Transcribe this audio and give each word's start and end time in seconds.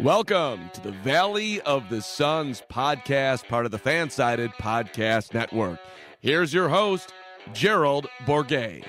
Welcome 0.00 0.70
to 0.72 0.80
the 0.80 0.92
Valley 0.92 1.60
of 1.60 1.90
the 1.90 2.00
Suns 2.00 2.62
podcast, 2.72 3.46
part 3.48 3.66
of 3.66 3.70
the 3.70 3.78
Fansided 3.78 4.54
Podcast 4.54 5.34
Network. 5.34 5.78
Here's 6.20 6.54
your 6.54 6.70
host, 6.70 7.12
Gerald 7.52 8.06
Bourguet. 8.24 8.86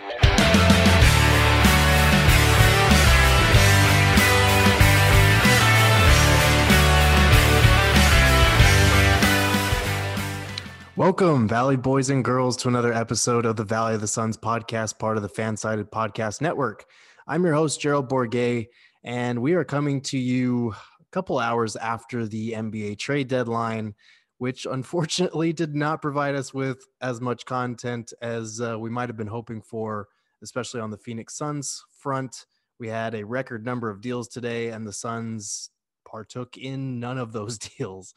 Welcome, 10.96 11.50
Valley 11.50 11.76
boys 11.76 12.10
and 12.10 12.24
girls, 12.24 12.56
to 12.56 12.70
another 12.70 12.94
episode 12.94 13.46
of 13.46 13.58
the 13.58 13.66
Valley 13.66 13.96
of 13.96 14.00
the 14.00 14.08
Suns 14.08 14.38
podcast, 14.38 14.98
part 14.98 15.18
of 15.18 15.24
the 15.24 15.30
Fansided 15.30 15.90
Podcast 15.90 16.40
Network. 16.40 16.86
I'm 17.28 17.44
your 17.44 17.54
host, 17.54 17.82
Gerald 17.82 18.10
Bourguet, 18.10 18.68
and 19.04 19.42
we 19.42 19.56
are 19.56 19.66
coming 19.66 20.00
to 20.04 20.18
you 20.18 20.74
couple 21.12 21.40
hours 21.40 21.76
after 21.76 22.26
the 22.26 22.54
NBA 22.54 22.98
trade 22.98 23.28
deadline, 23.28 23.96
which 24.38 24.66
unfortunately 24.66 25.54
did 25.62 25.76
not 25.76 26.02
provide 26.02 26.36
us 26.36 26.54
with 26.54 26.86
as 27.02 27.22
much 27.22 27.46
content 27.46 28.14
as 28.22 28.60
uh, 28.62 28.78
we 28.80 28.90
might 28.90 29.10
have 29.10 29.18
been 29.18 29.28
hoping 29.28 29.62
for, 29.62 30.08
especially 30.42 30.82
on 30.82 30.92
the 30.92 30.98
Phoenix 30.98 31.38
Suns 31.38 31.84
front. 31.92 32.46
We 32.80 32.88
had 32.88 33.14
a 33.14 33.26
record 33.26 33.64
number 33.64 33.90
of 33.90 34.02
deals 34.02 34.28
today, 34.28 34.70
and 34.70 34.88
the 34.88 34.94
Suns 34.94 35.70
partook 36.06 36.58
in 36.58 37.00
none 37.00 37.18
of 37.18 37.32
those 37.32 37.58
deals. 37.78 38.14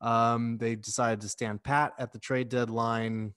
Um, 0.00 0.58
they 0.58 0.76
decided 0.76 1.20
to 1.22 1.28
stand 1.28 1.62
pat 1.62 1.92
at 1.98 2.12
the 2.12 2.18
trade 2.18 2.48
deadline, 2.48 3.34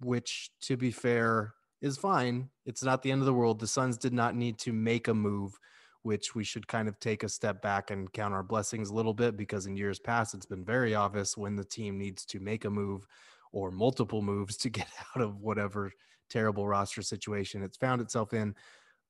which, 0.00 0.50
to 0.62 0.76
be 0.76 0.90
fair, 0.90 1.54
is 1.80 1.98
fine. 1.98 2.48
It's 2.64 2.82
not 2.82 3.02
the 3.02 3.10
end 3.10 3.20
of 3.20 3.26
the 3.26 3.34
world. 3.34 3.58
The 3.58 3.66
Suns 3.66 3.98
did 3.98 4.12
not 4.12 4.34
need 4.34 4.58
to 4.60 4.72
make 4.72 5.08
a 5.08 5.14
move, 5.14 5.58
which 6.02 6.34
we 6.34 6.44
should 6.44 6.66
kind 6.66 6.88
of 6.88 6.98
take 6.98 7.22
a 7.22 7.28
step 7.28 7.62
back 7.62 7.90
and 7.90 8.12
count 8.12 8.34
our 8.34 8.42
blessings 8.42 8.90
a 8.90 8.94
little 8.94 9.14
bit 9.14 9.36
because 9.36 9.66
in 9.66 9.76
years 9.76 9.98
past, 9.98 10.34
it's 10.34 10.46
been 10.46 10.64
very 10.64 10.94
obvious 10.94 11.36
when 11.36 11.56
the 11.56 11.64
team 11.64 11.98
needs 11.98 12.24
to 12.26 12.40
make 12.40 12.64
a 12.64 12.70
move 12.70 13.06
or 13.52 13.70
multiple 13.70 14.22
moves 14.22 14.56
to 14.56 14.70
get 14.70 14.88
out 15.14 15.22
of 15.22 15.40
whatever 15.40 15.92
terrible 16.30 16.66
roster 16.66 17.02
situation 17.02 17.62
it's 17.62 17.76
found 17.76 18.00
itself 18.00 18.32
in. 18.32 18.54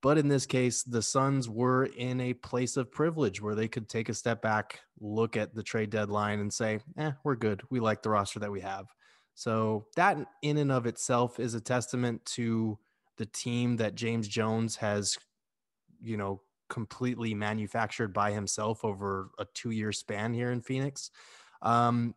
But 0.02 0.18
in 0.18 0.26
this 0.26 0.46
case, 0.46 0.82
the 0.82 1.00
Suns 1.00 1.48
were 1.48 1.84
in 1.84 2.20
a 2.20 2.34
place 2.34 2.76
of 2.76 2.90
privilege 2.90 3.40
where 3.40 3.54
they 3.54 3.68
could 3.68 3.88
take 3.88 4.08
a 4.08 4.14
step 4.14 4.42
back, 4.42 4.80
look 5.00 5.36
at 5.36 5.54
the 5.54 5.62
trade 5.62 5.90
deadline, 5.90 6.40
and 6.40 6.52
say, 6.52 6.80
eh, 6.98 7.12
we're 7.22 7.36
good. 7.36 7.62
We 7.70 7.78
like 7.78 8.02
the 8.02 8.10
roster 8.10 8.40
that 8.40 8.50
we 8.50 8.60
have. 8.62 8.86
So 9.34 9.86
that 9.94 10.18
in 10.42 10.58
and 10.58 10.72
of 10.72 10.86
itself 10.86 11.38
is 11.38 11.54
a 11.54 11.60
testament 11.60 12.24
to 12.26 12.78
the 13.16 13.26
team 13.26 13.76
that 13.76 13.94
James 13.94 14.26
Jones 14.26 14.74
has, 14.76 15.16
you 16.02 16.16
know, 16.16 16.42
completely 16.72 17.34
manufactured 17.34 18.14
by 18.14 18.32
himself 18.32 18.82
over 18.82 19.28
a 19.38 19.44
two 19.52 19.72
year 19.72 19.92
span 19.92 20.32
here 20.32 20.50
in 20.50 20.62
Phoenix. 20.62 21.10
Um, 21.60 22.14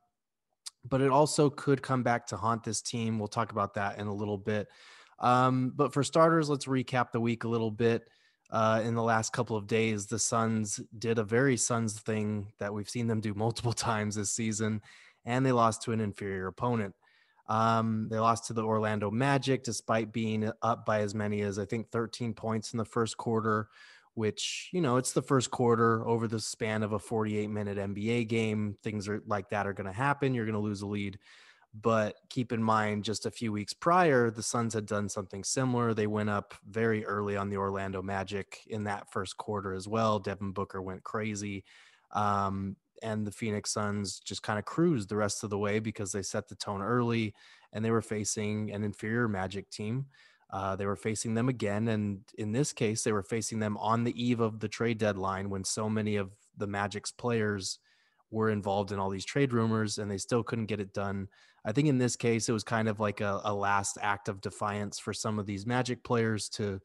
but 0.88 1.02
it 1.02 1.12
also 1.12 1.50
could 1.50 1.82
come 1.82 2.04
back 2.04 2.26
to 2.28 2.38
haunt 2.38 2.64
this 2.64 2.82
team. 2.82 3.20
We'll 3.20 3.28
talk 3.28 3.52
about 3.52 3.74
that 3.74 4.00
in 4.00 4.08
a 4.08 4.14
little 4.14 4.38
bit. 4.38 4.70
Um, 5.20 5.74
but 5.76 5.92
for 5.92 6.04
starters, 6.04 6.50
let's 6.50 6.68
recap 6.68 7.12
the 7.12 7.20
week 7.20 7.44
a 7.44 7.50
little 7.50 7.72
bit. 7.72 8.08
Uh, 8.50 8.82
in 8.86 8.96
the 8.96 9.04
last 9.04 9.34
couple 9.34 9.58
of 9.58 9.68
days, 9.68 10.06
the 10.06 10.20
Suns 10.20 10.80
did 10.98 11.20
a 11.20 11.24
very 11.24 11.58
Suns 11.58 12.00
thing 12.00 12.48
that 12.60 12.74
we've 12.74 12.90
seen 12.90 13.08
them 13.08 13.20
do 13.20 13.34
multiple 13.34 13.74
times 13.74 14.16
this 14.16 14.32
season, 14.32 14.82
and 15.26 15.46
they 15.46 15.52
lost 15.52 15.82
to 15.84 15.92
an 15.92 16.00
inferior 16.00 16.48
opponent. 16.48 16.96
Um, 17.48 18.08
they 18.10 18.20
lost 18.20 18.48
to 18.48 18.54
the 18.54 18.64
Orlando 18.64 19.12
Magic 19.12 19.64
despite 19.64 20.14
being 20.14 20.50
up 20.62 20.86
by 20.86 21.02
as 21.02 21.14
many 21.14 21.42
as 21.42 21.60
I 21.60 21.66
think 21.66 21.92
13 21.92 22.34
points 22.34 22.74
in 22.74 22.78
the 22.78 22.86
first 22.86 23.18
quarter, 23.18 23.68
which, 24.16 24.70
you 24.74 24.82
know, 24.82 24.98
it's 24.98 25.12
the 25.12 25.22
first 25.22 25.52
quarter 25.52 26.06
over 26.08 26.28
the 26.28 26.40
span 26.40 26.84
of 26.84 26.94
a 26.94 27.00
48 27.00 27.50
minute 27.50 27.78
NBA 27.78 28.28
game. 28.28 28.78
Things 28.84 29.08
are 29.08 29.22
like 29.28 29.50
that 29.50 29.68
are 29.68 29.74
going 29.74 29.88
to 29.88 29.94
happen. 29.94 30.34
You're 30.34 30.46
going 30.46 30.54
to 30.54 30.60
lose 30.60 30.82
a 30.82 30.88
lead. 30.88 31.20
But 31.80 32.16
keep 32.30 32.54
in 32.54 32.64
mind, 32.64 33.04
just 33.04 33.26
a 33.26 33.32
few 33.32 33.52
weeks 33.52 33.74
prior, 33.74 34.32
the 34.32 34.42
Suns 34.42 34.74
had 34.74 34.86
done 34.86 35.10
something 35.10 35.44
similar. 35.44 35.94
They 35.94 36.08
went 36.08 36.30
up 36.30 36.54
very 36.66 37.06
early 37.06 37.36
on 37.36 37.50
the 37.50 37.58
Orlando 37.58 38.02
Magic 38.02 38.62
in 38.68 38.86
that 38.86 39.12
first 39.12 39.36
quarter 39.36 39.74
as 39.74 39.86
well. 39.86 40.20
Devin 40.20 40.54
Booker 40.54 40.82
went 40.82 41.04
crazy. 41.04 41.66
Um, 42.12 42.78
and 43.04 43.28
the 43.28 43.32
Phoenix 43.32 43.74
Suns 43.74 44.22
just 44.22 44.42
kind 44.42 44.58
of 44.58 44.64
cruised 44.64 45.10
the 45.10 45.18
rest 45.18 45.44
of 45.44 45.50
the 45.50 45.58
way 45.58 45.80
because 45.80 46.14
they 46.14 46.22
set 46.22 46.48
the 46.48 46.56
tone 46.56 46.82
early 46.82 47.34
and 47.74 47.84
they 47.84 47.92
were 47.92 48.02
facing 48.02 48.72
an 48.72 48.84
inferior 48.86 49.28
Magic 49.28 49.70
team. 49.70 50.06
Uh, 50.52 50.76
they 50.76 50.86
were 50.86 50.96
facing 50.96 51.34
them 51.34 51.50
again. 51.50 51.88
And 51.88 52.22
in 52.38 52.52
this 52.52 52.72
case, 52.72 53.04
they 53.04 53.12
were 53.12 53.24
facing 53.24 53.60
them 53.60 53.78
on 53.78 54.04
the 54.04 54.24
eve 54.24 54.40
of 54.40 54.60
the 54.60 54.70
trade 54.70 54.98
deadline 54.98 55.50
when 55.50 55.64
so 55.64 55.90
many 55.90 56.16
of 56.16 56.32
the 56.58 56.68
Magic's 56.68 57.12
players 57.12 57.80
were 58.32 58.50
involved 58.50 58.92
in 58.92 59.00
all 59.00 59.10
these 59.10 59.26
trade 59.26 59.54
rumors 59.54 59.98
and 59.98 60.10
they 60.10 60.18
still 60.18 60.44
couldn't 60.44 60.68
get 60.68 60.80
it 60.80 60.94
done. 60.94 61.28
I 61.66 61.72
think 61.72 61.88
in 61.88 61.98
this 61.98 62.16
case, 62.16 62.48
it 62.48 62.54
was 62.54 62.64
kind 62.64 62.88
of 62.88 63.00
like 63.00 63.22
a, 63.22 63.42
a 63.44 63.54
last 63.54 63.98
act 64.02 64.30
of 64.30 64.42
defiance 64.42 65.00
for 65.00 65.14
some 65.14 65.40
of 65.40 65.46
these 65.46 65.66
Magic 65.66 66.04
players 66.04 66.48
to, 66.50 66.80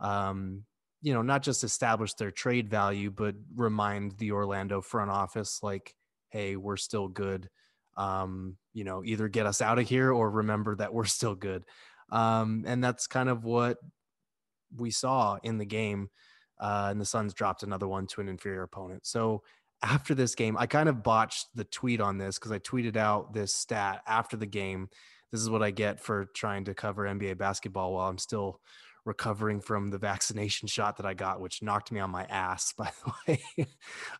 um, 0.00 0.64
you 1.00 1.14
know, 1.14 1.22
not 1.22 1.42
just 1.42 1.64
establish 1.64 2.14
their 2.14 2.30
trade 2.30 2.68
value, 2.68 3.10
but 3.10 3.34
remind 3.56 4.18
the 4.18 4.32
Orlando 4.32 4.82
front 4.82 5.10
office, 5.10 5.60
like, 5.62 5.94
hey, 6.28 6.56
we're 6.56 6.76
still 6.76 7.08
good. 7.08 7.48
Um, 7.96 8.56
you 8.74 8.84
know, 8.84 9.02
either 9.04 9.28
get 9.28 9.46
us 9.46 9.62
out 9.62 9.78
of 9.78 9.88
here 9.88 10.12
or 10.12 10.30
remember 10.30 10.76
that 10.76 10.92
we're 10.92 11.04
still 11.04 11.34
good. 11.34 11.64
Um, 12.10 12.64
and 12.66 12.82
that's 12.82 13.06
kind 13.06 13.28
of 13.28 13.44
what 13.44 13.78
we 14.76 14.90
saw 14.90 15.38
in 15.42 15.58
the 15.58 15.66
game. 15.66 16.10
Uh, 16.60 16.88
and 16.90 17.00
the 17.00 17.04
Suns 17.04 17.34
dropped 17.34 17.62
another 17.62 17.86
one 17.86 18.06
to 18.08 18.20
an 18.20 18.28
inferior 18.28 18.62
opponent. 18.62 19.06
So 19.06 19.42
after 19.82 20.14
this 20.14 20.34
game, 20.34 20.56
I 20.58 20.66
kind 20.66 20.88
of 20.88 21.02
botched 21.02 21.46
the 21.54 21.64
tweet 21.64 22.00
on 22.00 22.18
this 22.18 22.38
because 22.38 22.52
I 22.52 22.58
tweeted 22.58 22.96
out 22.96 23.32
this 23.32 23.54
stat 23.54 24.02
after 24.06 24.36
the 24.36 24.46
game. 24.46 24.88
This 25.30 25.40
is 25.40 25.50
what 25.50 25.62
I 25.62 25.70
get 25.70 26.00
for 26.00 26.26
trying 26.34 26.64
to 26.64 26.74
cover 26.74 27.04
NBA 27.04 27.38
basketball 27.38 27.92
while 27.92 28.08
I'm 28.08 28.18
still 28.18 28.60
recovering 29.04 29.60
from 29.60 29.90
the 29.90 29.98
vaccination 30.10 30.68
shot 30.68 30.96
that 30.96 31.06
I 31.06 31.14
got, 31.14 31.40
which 31.40 31.62
knocked 31.62 31.92
me 31.92 32.00
on 32.00 32.10
my 32.10 32.24
ass, 32.24 32.72
by 32.78 32.90
the 33.04 33.12
way. 33.26 33.66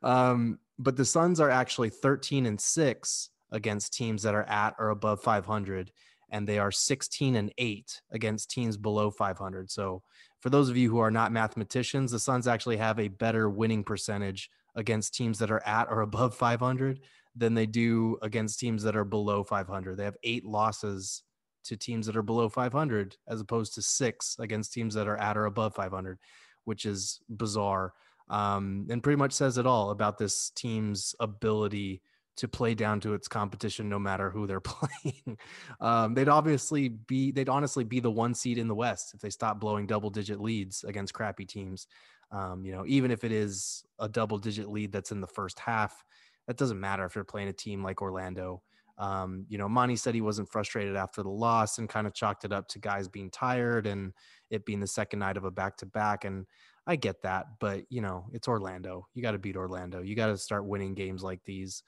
um, 0.02 0.58
but 0.78 0.96
the 0.96 1.04
Suns 1.04 1.40
are 1.40 1.50
actually 1.50 1.90
13 1.90 2.46
and 2.46 2.60
six 2.60 3.30
against 3.50 3.94
teams 3.94 4.22
that 4.22 4.34
are 4.34 4.44
at 4.44 4.74
or 4.78 4.90
above 4.90 5.22
500, 5.22 5.90
and 6.30 6.46
they 6.46 6.58
are 6.58 6.70
16 6.70 7.36
and 7.36 7.52
eight 7.58 8.00
against 8.10 8.50
teams 8.50 8.76
below 8.76 9.10
500. 9.10 9.70
So, 9.70 10.02
for 10.40 10.50
those 10.50 10.68
of 10.68 10.76
you 10.76 10.88
who 10.88 10.98
are 10.98 11.10
not 11.10 11.32
mathematicians, 11.32 12.12
the 12.12 12.18
Suns 12.18 12.46
actually 12.46 12.76
have 12.76 13.00
a 13.00 13.08
better 13.08 13.50
winning 13.50 13.82
percentage 13.82 14.50
against 14.76 15.14
teams 15.14 15.38
that 15.40 15.50
are 15.50 15.66
at 15.66 15.88
or 15.90 16.02
above 16.02 16.34
500 16.36 17.00
than 17.34 17.54
they 17.54 17.66
do 17.66 18.18
against 18.22 18.60
teams 18.60 18.82
that 18.84 18.96
are 18.96 19.04
below 19.04 19.42
500. 19.42 19.96
They 19.96 20.04
have 20.04 20.16
eight 20.22 20.44
losses 20.44 21.24
to 21.64 21.76
teams 21.76 22.06
that 22.06 22.16
are 22.16 22.22
below 22.22 22.48
500 22.48 23.16
as 23.26 23.40
opposed 23.40 23.74
to 23.74 23.82
six 23.82 24.36
against 24.38 24.72
teams 24.72 24.94
that 24.94 25.08
are 25.08 25.16
at 25.16 25.36
or 25.36 25.46
above 25.46 25.74
500, 25.74 26.18
which 26.64 26.86
is 26.86 27.20
bizarre 27.28 27.92
um, 28.30 28.86
and 28.90 29.02
pretty 29.02 29.16
much 29.16 29.32
says 29.32 29.58
it 29.58 29.66
all 29.66 29.90
about 29.90 30.18
this 30.18 30.50
team's 30.50 31.14
ability 31.20 32.02
to 32.38 32.48
play 32.48 32.74
down 32.74 33.00
to 33.00 33.14
its 33.14 33.28
competition 33.28 33.88
no 33.88 33.98
matter 33.98 34.30
who 34.30 34.46
they're 34.46 34.60
playing. 34.60 35.38
um, 35.80 36.14
they'd 36.14 36.28
obviously 36.28 36.88
be, 36.88 37.30
they'd 37.30 37.48
honestly 37.48 37.84
be 37.84 38.00
the 38.00 38.10
one 38.10 38.34
seed 38.34 38.58
in 38.58 38.68
the 38.68 38.74
West 38.74 39.14
if 39.14 39.20
they 39.20 39.30
stop 39.30 39.60
blowing 39.60 39.86
double 39.86 40.10
digit 40.10 40.40
leads 40.40 40.84
against 40.84 41.14
crappy 41.14 41.44
teams. 41.44 41.86
Um, 42.30 42.64
you 42.64 42.72
know, 42.72 42.84
even 42.86 43.10
if 43.10 43.24
it 43.24 43.32
is 43.32 43.84
a 43.98 44.08
double 44.08 44.38
digit 44.38 44.68
lead 44.68 44.92
that's 44.92 45.12
in 45.12 45.20
the 45.20 45.26
first 45.26 45.58
half, 45.58 46.04
that 46.46 46.56
doesn't 46.56 46.80
matter 46.80 47.04
if 47.04 47.14
you're 47.14 47.24
playing 47.24 47.48
a 47.48 47.52
team 47.52 47.82
like 47.82 48.02
Orlando. 48.02 48.62
Um, 48.98 49.46
you 49.48 49.58
know, 49.58 49.68
Monty 49.68 49.96
said 49.96 50.14
he 50.14 50.20
wasn't 50.20 50.48
frustrated 50.48 50.96
after 50.96 51.22
the 51.22 51.28
loss 51.28 51.78
and 51.78 51.88
kind 51.88 52.06
of 52.06 52.14
chalked 52.14 52.44
it 52.44 52.52
up 52.52 52.66
to 52.68 52.80
guys 52.80 53.08
being 53.08 53.30
tired 53.30 53.86
and 53.86 54.12
it 54.50 54.64
being 54.64 54.80
the 54.80 54.86
second 54.86 55.20
night 55.20 55.36
of 55.36 55.44
a 55.44 55.50
back 55.50 55.76
to 55.78 55.86
back. 55.86 56.24
And 56.24 56.46
I 56.86 56.96
get 56.96 57.22
that, 57.22 57.46
but 57.60 57.84
you 57.90 58.00
know, 58.00 58.26
it's 58.32 58.48
Orlando. 58.48 59.06
You 59.14 59.22
got 59.22 59.32
to 59.32 59.38
beat 59.38 59.56
Orlando. 59.56 60.02
You 60.02 60.16
got 60.16 60.28
to 60.28 60.38
start 60.38 60.66
winning 60.66 60.94
games 60.94 61.22
like 61.22 61.40
these. 61.44 61.82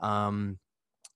Um, 0.00 0.58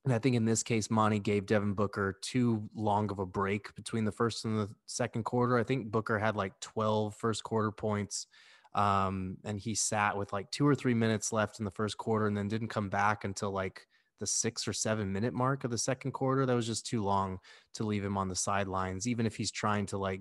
and 0.04 0.14
I 0.14 0.18
think 0.18 0.36
in 0.36 0.44
this 0.44 0.62
case, 0.62 0.90
Monty 0.90 1.18
gave 1.18 1.46
Devin 1.46 1.74
Booker 1.74 2.18
too 2.22 2.68
long 2.74 3.10
of 3.10 3.18
a 3.18 3.26
break 3.26 3.74
between 3.74 4.04
the 4.04 4.12
first 4.12 4.44
and 4.44 4.58
the 4.58 4.70
second 4.86 5.24
quarter. 5.24 5.58
I 5.58 5.64
think 5.64 5.90
Booker 5.90 6.18
had 6.18 6.36
like 6.36 6.58
12 6.60 7.14
first 7.14 7.42
quarter 7.42 7.70
points. 7.70 8.26
Um, 8.74 9.38
and 9.44 9.58
he 9.58 9.74
sat 9.74 10.16
with 10.16 10.32
like 10.32 10.50
two 10.50 10.66
or 10.66 10.74
three 10.74 10.94
minutes 10.94 11.32
left 11.32 11.58
in 11.58 11.64
the 11.64 11.70
first 11.70 11.98
quarter 11.98 12.26
and 12.26 12.36
then 12.36 12.48
didn't 12.48 12.68
come 12.68 12.88
back 12.88 13.24
until 13.24 13.50
like 13.50 13.86
the 14.20 14.26
six 14.26 14.68
or 14.68 14.72
seven 14.72 15.12
minute 15.12 15.34
mark 15.34 15.64
of 15.64 15.70
the 15.70 15.78
second 15.78 16.12
quarter. 16.12 16.46
That 16.46 16.54
was 16.54 16.66
just 16.66 16.86
too 16.86 17.02
long 17.02 17.38
to 17.74 17.84
leave 17.84 18.04
him 18.04 18.16
on 18.16 18.28
the 18.28 18.36
sidelines, 18.36 19.06
even 19.06 19.26
if 19.26 19.36
he's 19.36 19.50
trying 19.50 19.86
to 19.86 19.98
like 19.98 20.20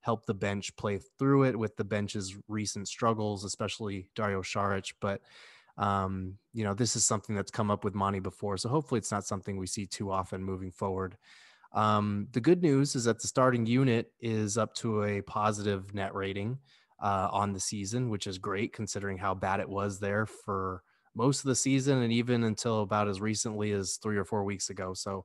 help 0.00 0.26
the 0.26 0.34
bench 0.34 0.74
play 0.76 0.98
through 1.18 1.44
it 1.44 1.58
with 1.58 1.76
the 1.76 1.84
bench's 1.84 2.36
recent 2.48 2.88
struggles, 2.88 3.44
especially 3.44 4.08
Dario 4.14 4.42
Saric. 4.42 4.92
But 5.00 5.22
um, 5.78 6.36
you 6.52 6.64
know, 6.64 6.74
this 6.74 6.96
is 6.96 7.04
something 7.04 7.34
that's 7.34 7.50
come 7.50 7.70
up 7.70 7.84
with 7.84 7.94
Monty 7.94 8.20
before. 8.20 8.56
So 8.56 8.68
hopefully 8.68 8.98
it's 8.98 9.12
not 9.12 9.26
something 9.26 9.56
we 9.56 9.66
see 9.66 9.86
too 9.86 10.10
often 10.10 10.42
moving 10.42 10.70
forward. 10.70 11.16
Um, 11.72 12.28
the 12.32 12.40
good 12.40 12.62
news 12.62 12.94
is 12.94 13.04
that 13.04 13.20
the 13.20 13.28
starting 13.28 13.64
unit 13.64 14.12
is 14.20 14.58
up 14.58 14.74
to 14.76 15.04
a 15.04 15.22
positive 15.22 15.94
net 15.94 16.14
rating 16.14 16.58
uh, 17.02 17.28
on 17.32 17.52
the 17.52 17.60
season, 17.60 18.10
which 18.10 18.26
is 18.26 18.38
great 18.38 18.72
considering 18.72 19.16
how 19.16 19.34
bad 19.34 19.60
it 19.60 19.68
was 19.68 19.98
there 19.98 20.26
for 20.26 20.82
most 21.14 21.40
of 21.40 21.46
the 21.46 21.54
season 21.54 22.02
and 22.02 22.12
even 22.12 22.44
until 22.44 22.82
about 22.82 23.08
as 23.08 23.20
recently 23.20 23.72
as 23.72 23.98
three 24.02 24.16
or 24.16 24.24
four 24.24 24.44
weeks 24.44 24.70
ago. 24.70 24.94
So 24.94 25.24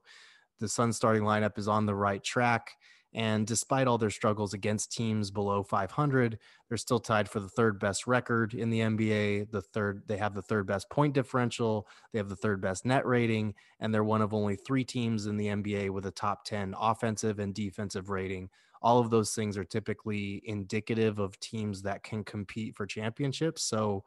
the 0.58 0.68
Sun 0.68 0.92
starting 0.92 1.22
lineup 1.22 1.58
is 1.58 1.68
on 1.68 1.86
the 1.86 1.94
right 1.94 2.22
track. 2.22 2.70
And 3.14 3.46
despite 3.46 3.86
all 3.86 3.96
their 3.96 4.10
struggles 4.10 4.52
against 4.52 4.92
teams 4.92 5.30
below 5.30 5.62
500, 5.62 6.38
they're 6.68 6.76
still 6.76 7.00
tied 7.00 7.28
for 7.28 7.40
the 7.40 7.48
third 7.48 7.80
best 7.80 8.06
record 8.06 8.52
in 8.52 8.68
the 8.68 8.80
NBA. 8.80 9.50
The 9.50 9.62
third, 9.62 10.02
they 10.06 10.18
have 10.18 10.34
the 10.34 10.42
third 10.42 10.66
best 10.66 10.90
point 10.90 11.14
differential. 11.14 11.88
They 12.12 12.18
have 12.18 12.28
the 12.28 12.36
third 12.36 12.60
best 12.60 12.84
net 12.84 13.06
rating, 13.06 13.54
and 13.80 13.94
they're 13.94 14.04
one 14.04 14.20
of 14.20 14.34
only 14.34 14.56
three 14.56 14.84
teams 14.84 15.26
in 15.26 15.38
the 15.38 15.46
NBA 15.46 15.90
with 15.90 16.04
a 16.04 16.10
top 16.10 16.44
10 16.44 16.74
offensive 16.78 17.38
and 17.38 17.54
defensive 17.54 18.10
rating. 18.10 18.50
All 18.82 18.98
of 18.98 19.10
those 19.10 19.34
things 19.34 19.56
are 19.56 19.64
typically 19.64 20.42
indicative 20.44 21.18
of 21.18 21.40
teams 21.40 21.82
that 21.82 22.02
can 22.02 22.22
compete 22.24 22.76
for 22.76 22.86
championships. 22.86 23.62
So, 23.62 24.04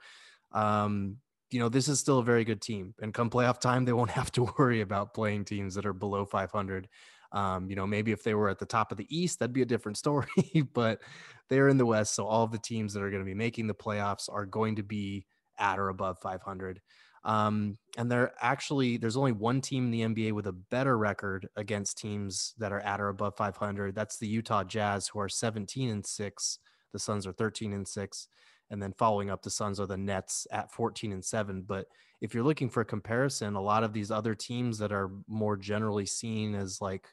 um, 0.51 1.17
you 1.49 1.59
know, 1.59 1.69
this 1.69 1.87
is 1.87 1.99
still 1.99 2.19
a 2.19 2.23
very 2.23 2.45
good 2.45 2.61
team. 2.61 2.93
And 3.01 3.13
come 3.13 3.29
playoff 3.29 3.59
time, 3.59 3.83
they 3.83 3.93
won't 3.93 4.11
have 4.11 4.31
to 4.33 4.43
worry 4.57 4.81
about 4.81 5.13
playing 5.13 5.45
teams 5.45 5.75
that 5.75 5.85
are 5.85 5.93
below 5.93 6.25
500. 6.25 6.87
Um, 7.31 7.69
you 7.69 7.75
know, 7.75 7.87
maybe 7.87 8.11
if 8.11 8.23
they 8.23 8.33
were 8.33 8.49
at 8.49 8.59
the 8.59 8.65
top 8.65 8.91
of 8.91 8.97
the 8.97 9.07
East, 9.09 9.39
that'd 9.39 9.53
be 9.53 9.61
a 9.61 9.65
different 9.65 9.97
story, 9.97 10.27
but 10.73 11.01
they're 11.49 11.69
in 11.69 11.77
the 11.77 11.85
West. 11.85 12.15
So 12.15 12.25
all 12.25 12.43
of 12.43 12.51
the 12.51 12.57
teams 12.57 12.93
that 12.93 13.03
are 13.03 13.09
going 13.09 13.21
to 13.21 13.25
be 13.25 13.33
making 13.33 13.67
the 13.67 13.73
playoffs 13.73 14.29
are 14.31 14.45
going 14.45 14.75
to 14.77 14.83
be 14.83 15.25
at 15.57 15.79
or 15.79 15.89
above 15.89 16.19
500. 16.19 16.81
Um, 17.23 17.77
and 17.97 18.11
they're 18.11 18.33
actually, 18.41 18.97
there's 18.97 19.17
only 19.17 19.31
one 19.31 19.61
team 19.61 19.85
in 19.85 19.91
the 19.91 20.01
NBA 20.01 20.31
with 20.33 20.47
a 20.47 20.53
better 20.53 20.97
record 20.97 21.47
against 21.55 21.97
teams 21.97 22.53
that 22.57 22.71
are 22.71 22.79
at 22.79 22.99
or 22.99 23.09
above 23.09 23.37
500. 23.37 23.93
That's 23.93 24.17
the 24.17 24.27
Utah 24.27 24.63
Jazz, 24.63 25.07
who 25.07 25.19
are 25.19 25.29
17 25.29 25.89
and 25.89 26.05
six. 26.05 26.59
The 26.93 26.99
Suns 26.99 27.27
are 27.27 27.33
13 27.33 27.73
and 27.73 27.87
six. 27.87 28.27
And 28.71 28.81
then 28.81 28.93
following 28.97 29.29
up, 29.29 29.43
the 29.43 29.49
Suns 29.49 29.79
are 29.79 29.85
the 29.85 29.97
Nets 29.97 30.47
at 30.51 30.71
14 30.71 31.11
and 31.11 31.23
seven. 31.23 31.61
But 31.61 31.87
if 32.21 32.33
you're 32.33 32.43
looking 32.43 32.69
for 32.69 32.81
a 32.81 32.85
comparison, 32.85 33.55
a 33.55 33.61
lot 33.61 33.83
of 33.83 33.93
these 33.93 34.11
other 34.11 34.33
teams 34.33 34.77
that 34.79 34.91
are 34.91 35.11
more 35.27 35.57
generally 35.57 36.05
seen 36.05 36.55
as 36.55 36.81
like 36.81 37.07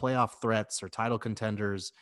playoff 0.00 0.40
threats 0.40 0.82
or 0.82 0.88
title 0.88 1.18
contenders 1.18 1.92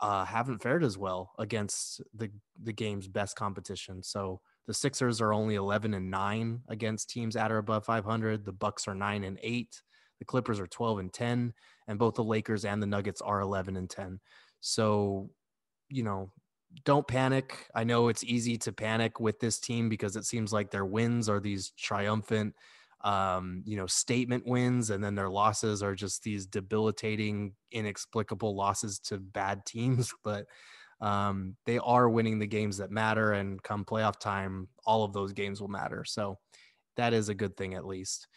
uh, 0.00 0.24
haven't 0.24 0.62
fared 0.62 0.82
as 0.82 0.98
well 0.98 1.32
against 1.38 2.00
the 2.14 2.30
the 2.62 2.72
game's 2.72 3.08
best 3.08 3.36
competition. 3.36 4.02
So 4.02 4.40
the 4.66 4.74
Sixers 4.74 5.20
are 5.20 5.32
only 5.32 5.54
11 5.54 5.94
and 5.94 6.10
9 6.10 6.62
against 6.68 7.10
teams 7.10 7.36
at 7.36 7.50
or 7.50 7.58
above 7.58 7.84
500. 7.84 8.44
The 8.44 8.52
Bucks 8.52 8.86
are 8.86 8.94
9 8.94 9.24
and 9.24 9.38
8. 9.42 9.82
The 10.18 10.24
Clippers 10.24 10.60
are 10.60 10.66
12 10.66 10.98
and 10.98 11.12
10 11.12 11.52
and 11.88 11.98
both 11.98 12.14
the 12.14 12.24
Lakers 12.24 12.64
and 12.64 12.80
the 12.80 12.86
Nuggets 12.86 13.20
are 13.20 13.40
11 13.40 13.76
and 13.76 13.90
10. 13.90 14.20
So, 14.60 15.30
you 15.88 16.04
know, 16.04 16.30
don't 16.84 17.06
panic. 17.06 17.68
I 17.74 17.84
know 17.84 18.08
it's 18.08 18.24
easy 18.24 18.56
to 18.58 18.72
panic 18.72 19.20
with 19.20 19.40
this 19.40 19.58
team 19.58 19.88
because 19.88 20.16
it 20.16 20.24
seems 20.24 20.52
like 20.52 20.70
their 20.70 20.86
wins 20.86 21.28
are 21.28 21.40
these 21.40 21.72
triumphant 21.76 22.54
um, 23.02 23.62
you 23.66 23.76
know, 23.76 23.86
statement 23.86 24.46
wins, 24.46 24.90
and 24.90 25.02
then 25.02 25.14
their 25.14 25.28
losses 25.28 25.82
are 25.82 25.94
just 25.94 26.22
these 26.22 26.46
debilitating, 26.46 27.52
inexplicable 27.70 28.54
losses 28.54 28.98
to 29.00 29.18
bad 29.18 29.66
teams. 29.66 30.12
But 30.24 30.46
um, 31.00 31.56
they 31.66 31.78
are 31.78 32.08
winning 32.08 32.38
the 32.38 32.46
games 32.46 32.78
that 32.78 32.92
matter, 32.92 33.32
and 33.32 33.62
come 33.62 33.84
playoff 33.84 34.20
time, 34.20 34.68
all 34.86 35.04
of 35.04 35.12
those 35.12 35.32
games 35.32 35.60
will 35.60 35.68
matter. 35.68 36.04
So 36.04 36.38
that 36.96 37.12
is 37.12 37.28
a 37.28 37.34
good 37.34 37.56
thing, 37.56 37.74
at 37.74 37.86
least. 37.86 38.28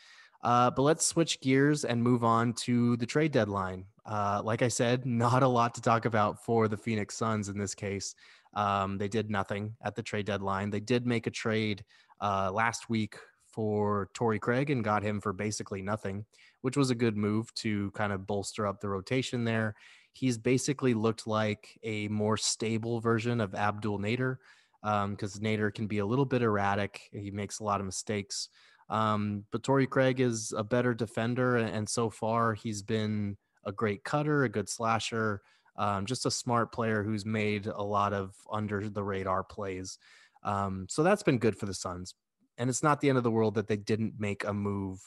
Uh, 0.41 0.71
but 0.71 0.81
let's 0.81 1.05
switch 1.05 1.39
gears 1.41 1.85
and 1.85 2.01
move 2.01 2.23
on 2.23 2.53
to 2.53 2.97
the 2.97 3.05
trade 3.05 3.31
deadline. 3.31 3.85
Uh, 4.05 4.41
like 4.43 4.61
I 4.61 4.67
said, 4.67 5.05
not 5.05 5.43
a 5.43 5.47
lot 5.47 5.75
to 5.75 5.81
talk 5.81 6.05
about 6.05 6.43
for 6.43 6.67
the 6.67 6.77
Phoenix 6.77 7.15
Suns 7.15 7.49
in 7.49 7.57
this 7.57 7.75
case. 7.75 8.15
Um, 8.55 8.97
they 8.97 9.09
did 9.09 9.29
nothing 9.29 9.75
at 9.83 9.95
the 9.95 10.03
trade 10.03 10.25
deadline. 10.25 10.69
They 10.69 10.79
did 10.79 11.05
make 11.05 11.27
a 11.27 11.31
trade 11.31 11.83
uh, 12.21 12.51
last 12.51 12.89
week 12.89 13.17
for 13.55 14.09
Torrey 14.13 14.37
Craig 14.37 14.69
and 14.69 14.83
got 14.83 15.01
him 15.01 15.21
for 15.21 15.31
basically 15.31 15.81
nothing, 15.81 16.25
which 16.61 16.75
was 16.75 16.89
a 16.89 16.95
good 16.95 17.15
move 17.15 17.51
to 17.55 17.89
kind 17.91 18.11
of 18.11 18.27
bolster 18.27 18.67
up 18.67 18.81
the 18.81 18.89
rotation 18.89 19.45
there. 19.45 19.75
He's 20.11 20.37
basically 20.37 20.93
looked 20.93 21.25
like 21.25 21.79
a 21.83 22.09
more 22.09 22.37
stable 22.37 22.99
version 22.99 23.39
of 23.39 23.55
Abdul 23.55 23.99
Nader 23.99 24.37
because 24.81 25.35
um, 25.35 25.41
Nader 25.41 25.73
can 25.73 25.87
be 25.87 25.99
a 25.99 26.05
little 26.05 26.25
bit 26.25 26.41
erratic. 26.41 27.01
He 27.11 27.31
makes 27.31 27.59
a 27.59 27.63
lot 27.63 27.79
of 27.79 27.85
mistakes. 27.85 28.49
Um, 28.89 29.45
but 29.51 29.63
Torrey 29.63 29.87
Craig 29.87 30.19
is 30.19 30.53
a 30.55 30.63
better 30.63 30.93
defender, 30.93 31.57
and, 31.57 31.89
so 31.89 32.09
far 32.09 32.53
he's 32.53 32.83
been 32.83 33.35
a 33.65 33.71
great 33.71 34.03
cutter, 34.03 34.43
a 34.43 34.49
good 34.49 34.69
slasher, 34.69 35.41
um, 35.75 36.05
just 36.05 36.27
a 36.27 36.31
smart 36.31 36.71
player 36.71 37.01
who's 37.03 37.25
made 37.25 37.65
a 37.65 37.81
lot 37.81 38.13
of 38.13 38.35
under 38.51 38.87
the 38.87 39.03
radar 39.03 39.43
plays. 39.43 39.97
Um, 40.43 40.85
so 40.87 41.01
that's 41.01 41.23
been 41.23 41.39
good 41.39 41.57
for 41.57 41.65
the 41.65 41.73
Suns 41.73 42.13
and 42.57 42.69
it's 42.69 42.83
not 42.83 43.01
the 43.01 43.09
end 43.09 43.17
of 43.17 43.23
the 43.23 43.31
world 43.31 43.55
that 43.55 43.67
they 43.67 43.77
didn't 43.77 44.13
make 44.19 44.43
a 44.45 44.53
move 44.53 44.99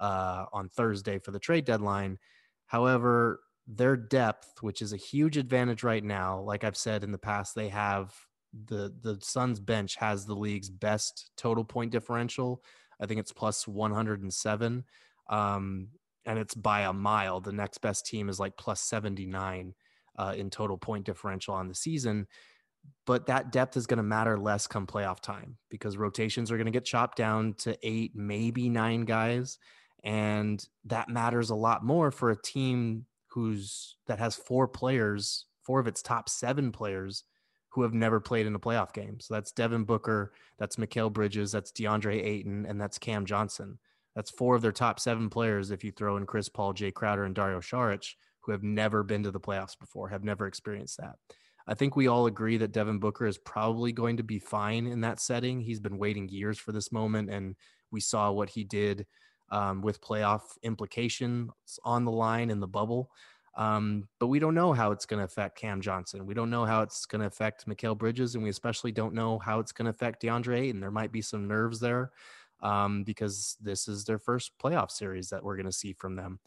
uh, 0.00 0.46
on 0.52 0.68
Thursday 0.68 1.18
for 1.18 1.30
the 1.30 1.38
trade 1.38 1.64
deadline. 1.64 2.18
However, 2.66 3.40
their 3.66 3.96
depth, 3.96 4.62
which 4.62 4.82
is 4.82 4.92
a 4.92 4.98
huge 4.98 5.36
advantage 5.36 5.82
right 5.82 6.04
now, 6.04 6.40
like 6.40 6.64
I've 6.64 6.76
said 6.76 7.02
in 7.04 7.12
the 7.12 7.18
past, 7.18 7.54
they 7.54 7.68
have 7.68 8.14
the 8.66 8.92
the 9.02 9.18
Suns 9.20 9.60
bench 9.60 9.96
has 9.96 10.24
the 10.24 10.34
league's 10.34 10.70
best 10.70 11.30
total 11.36 11.64
point 11.64 11.92
differential. 11.92 12.62
I 13.00 13.06
think 13.06 13.20
it's 13.20 13.32
plus 13.32 13.68
107, 13.68 14.84
um, 15.28 15.88
and 16.24 16.38
it's 16.38 16.54
by 16.54 16.82
a 16.82 16.92
mile. 16.92 17.40
The 17.40 17.52
next 17.52 17.78
best 17.78 18.06
team 18.06 18.28
is 18.28 18.40
like 18.40 18.56
plus 18.56 18.80
79 18.80 19.74
uh, 20.16 20.34
in 20.36 20.48
total 20.48 20.78
point 20.78 21.04
differential 21.04 21.54
on 21.54 21.68
the 21.68 21.74
season 21.74 22.26
but 23.06 23.26
that 23.26 23.52
depth 23.52 23.76
is 23.76 23.86
going 23.86 23.98
to 23.98 24.02
matter 24.02 24.38
less 24.38 24.66
come 24.66 24.86
playoff 24.86 25.20
time 25.20 25.56
because 25.70 25.96
rotations 25.96 26.50
are 26.50 26.56
going 26.56 26.66
to 26.66 26.72
get 26.72 26.84
chopped 26.84 27.16
down 27.16 27.54
to 27.54 27.76
eight, 27.82 28.12
maybe 28.14 28.68
nine 28.68 29.04
guys. 29.04 29.58
And 30.02 30.64
that 30.84 31.08
matters 31.08 31.50
a 31.50 31.54
lot 31.54 31.84
more 31.84 32.10
for 32.10 32.30
a 32.30 32.40
team 32.40 33.06
who's 33.28 33.96
that 34.06 34.18
has 34.18 34.34
four 34.34 34.68
players, 34.68 35.46
four 35.62 35.80
of 35.80 35.86
its 35.86 36.02
top 36.02 36.28
seven 36.28 36.72
players 36.72 37.24
who 37.70 37.82
have 37.82 37.92
never 37.92 38.20
played 38.20 38.46
in 38.46 38.54
a 38.54 38.58
playoff 38.58 38.92
game. 38.94 39.20
So 39.20 39.34
that's 39.34 39.52
Devin 39.52 39.84
Booker, 39.84 40.32
that's 40.58 40.76
Mikal 40.76 41.12
Bridges, 41.12 41.52
that's 41.52 41.72
DeAndre 41.72 42.24
Ayton, 42.24 42.64
and 42.66 42.80
that's 42.80 42.98
Cam 42.98 43.26
Johnson. 43.26 43.78
That's 44.14 44.30
four 44.30 44.56
of 44.56 44.62
their 44.62 44.72
top 44.72 44.98
seven 44.98 45.28
players 45.28 45.70
if 45.70 45.84
you 45.84 45.92
throw 45.92 46.16
in 46.16 46.24
Chris 46.24 46.48
Paul, 46.48 46.72
Jae 46.72 46.94
Crowder, 46.94 47.24
and 47.24 47.34
Dario 47.34 47.60
Saric, 47.60 48.14
who 48.40 48.52
have 48.52 48.62
never 48.62 49.02
been 49.02 49.24
to 49.24 49.30
the 49.30 49.38
playoffs 49.38 49.78
before, 49.78 50.08
have 50.08 50.24
never 50.24 50.46
experienced 50.46 50.96
that. 50.96 51.16
I 51.66 51.74
think 51.74 51.96
we 51.96 52.06
all 52.06 52.26
agree 52.26 52.56
that 52.58 52.72
Devin 52.72 52.98
Booker 52.98 53.26
is 53.26 53.38
probably 53.38 53.92
going 53.92 54.16
to 54.18 54.22
be 54.22 54.38
fine 54.38 54.86
in 54.86 55.00
that 55.00 55.20
setting. 55.20 55.60
He's 55.60 55.80
been 55.80 55.98
waiting 55.98 56.28
years 56.28 56.58
for 56.58 56.72
this 56.72 56.92
moment, 56.92 57.30
and 57.30 57.56
we 57.90 58.00
saw 58.00 58.30
what 58.30 58.50
he 58.50 58.62
did 58.62 59.06
um, 59.50 59.82
with 59.82 60.00
playoff 60.00 60.42
implications 60.62 61.50
on 61.84 62.04
the 62.04 62.12
line 62.12 62.50
in 62.50 62.60
the 62.60 62.68
bubble. 62.68 63.10
Um, 63.56 64.06
but 64.20 64.26
we 64.26 64.38
don't 64.38 64.54
know 64.54 64.74
how 64.74 64.92
it's 64.92 65.06
going 65.06 65.18
to 65.18 65.24
affect 65.24 65.58
Cam 65.58 65.80
Johnson. 65.80 66.26
We 66.26 66.34
don't 66.34 66.50
know 66.50 66.66
how 66.66 66.82
it's 66.82 67.06
going 67.06 67.22
to 67.22 67.26
affect 67.26 67.66
Mikal 67.66 67.96
Bridges, 67.96 68.34
and 68.34 68.44
we 68.44 68.50
especially 68.50 68.92
don't 68.92 69.14
know 69.14 69.38
how 69.38 69.60
it's 69.60 69.72
going 69.72 69.86
to 69.86 69.90
affect 69.90 70.22
DeAndre 70.22 70.60
Ayton 70.60 70.80
There 70.80 70.90
might 70.90 71.10
be 71.10 71.22
some 71.22 71.48
nerves 71.48 71.80
there 71.80 72.12
um, 72.62 73.02
because 73.02 73.56
this 73.60 73.88
is 73.88 74.04
their 74.04 74.18
first 74.18 74.52
playoff 74.62 74.90
series 74.90 75.30
that 75.30 75.42
we're 75.42 75.56
going 75.56 75.66
to 75.66 75.72
see 75.72 75.94
from 75.94 76.16
them. 76.16 76.38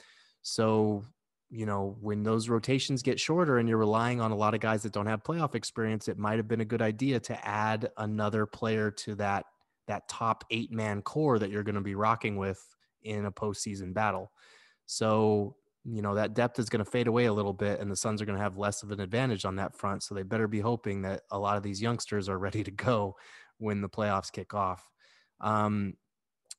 So 0.43 1.03
you 1.49 1.65
know, 1.65 1.97
when 1.99 2.23
those 2.23 2.47
rotations 2.47 3.01
get 3.01 3.19
shorter 3.19 3.57
and 3.57 3.67
you're 3.67 3.77
relying 3.77 4.21
on 4.21 4.31
a 4.31 4.35
lot 4.35 4.53
of 4.53 4.59
guys 4.59 4.83
that 4.83 4.93
don't 4.93 5.07
have 5.07 5.23
playoff 5.23 5.55
experience, 5.55 6.07
it 6.07 6.17
might 6.17 6.37
have 6.37 6.47
been 6.47 6.61
a 6.61 6.65
good 6.65 6.81
idea 6.81 7.19
to 7.19 7.47
add 7.47 7.89
another 7.97 8.45
player 8.45 8.91
to 8.91 9.15
that 9.15 9.45
that 9.87 10.07
top 10.07 10.43
eight 10.51 10.71
man 10.71 11.01
core 11.01 11.39
that 11.39 11.49
you're 11.49 11.63
going 11.63 11.73
to 11.73 11.81
be 11.81 11.95
rocking 11.95 12.37
with 12.37 12.63
in 13.01 13.25
a 13.25 13.31
postseason 13.31 13.91
battle. 13.91 14.31
So, 14.85 15.55
you 15.83 16.03
know, 16.03 16.13
that 16.13 16.35
depth 16.35 16.59
is 16.59 16.69
going 16.69 16.85
to 16.85 16.89
fade 16.89 17.07
away 17.07 17.25
a 17.25 17.33
little 17.33 17.53
bit 17.53 17.79
and 17.79 17.89
the 17.89 17.95
Suns 17.95 18.21
are 18.21 18.25
going 18.25 18.37
to 18.37 18.43
have 18.43 18.57
less 18.57 18.83
of 18.83 18.91
an 18.91 18.99
advantage 18.99 19.45
on 19.45 19.55
that 19.55 19.75
front. 19.75 20.03
So 20.03 20.13
they 20.13 20.21
better 20.21 20.47
be 20.47 20.59
hoping 20.59 21.01
that 21.03 21.23
a 21.31 21.39
lot 21.39 21.57
of 21.57 21.63
these 21.63 21.81
youngsters 21.81 22.29
are 22.29 22.37
ready 22.37 22.63
to 22.63 22.71
go 22.71 23.15
when 23.57 23.81
the 23.81 23.89
playoffs 23.89 24.31
kick 24.31 24.53
off. 24.53 24.87
Um, 25.41 25.95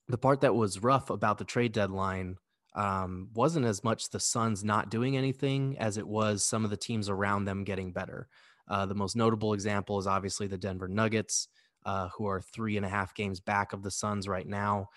the 0.08 0.18
part 0.18 0.40
that 0.40 0.56
was 0.56 0.82
rough 0.82 1.10
about 1.10 1.38
the 1.38 1.44
trade 1.44 1.72
deadline 1.72 2.36
um, 2.74 3.28
wasn't 3.34 3.66
as 3.66 3.82
much 3.82 4.10
the 4.10 4.20
Suns 4.20 4.62
not 4.62 4.90
doing 4.90 5.16
anything 5.16 5.76
as 5.78 5.96
it 5.96 6.06
was 6.06 6.44
some 6.44 6.64
of 6.64 6.70
the 6.70 6.76
teams 6.76 7.08
around 7.08 7.44
them 7.44 7.64
getting 7.64 7.92
better. 7.92 8.28
Uh, 8.68 8.86
the 8.86 8.94
most 8.94 9.16
notable 9.16 9.52
example 9.52 9.98
is 9.98 10.06
obviously 10.06 10.46
the 10.46 10.58
Denver 10.58 10.88
Nuggets, 10.88 11.48
uh, 11.84 12.08
who 12.16 12.26
are 12.26 12.40
three 12.40 12.76
and 12.76 12.86
a 12.86 12.88
half 12.88 13.14
games 13.14 13.40
back 13.40 13.72
of 13.72 13.82
the 13.82 13.90
Suns 13.90 14.28
right 14.28 14.46
now 14.46 14.88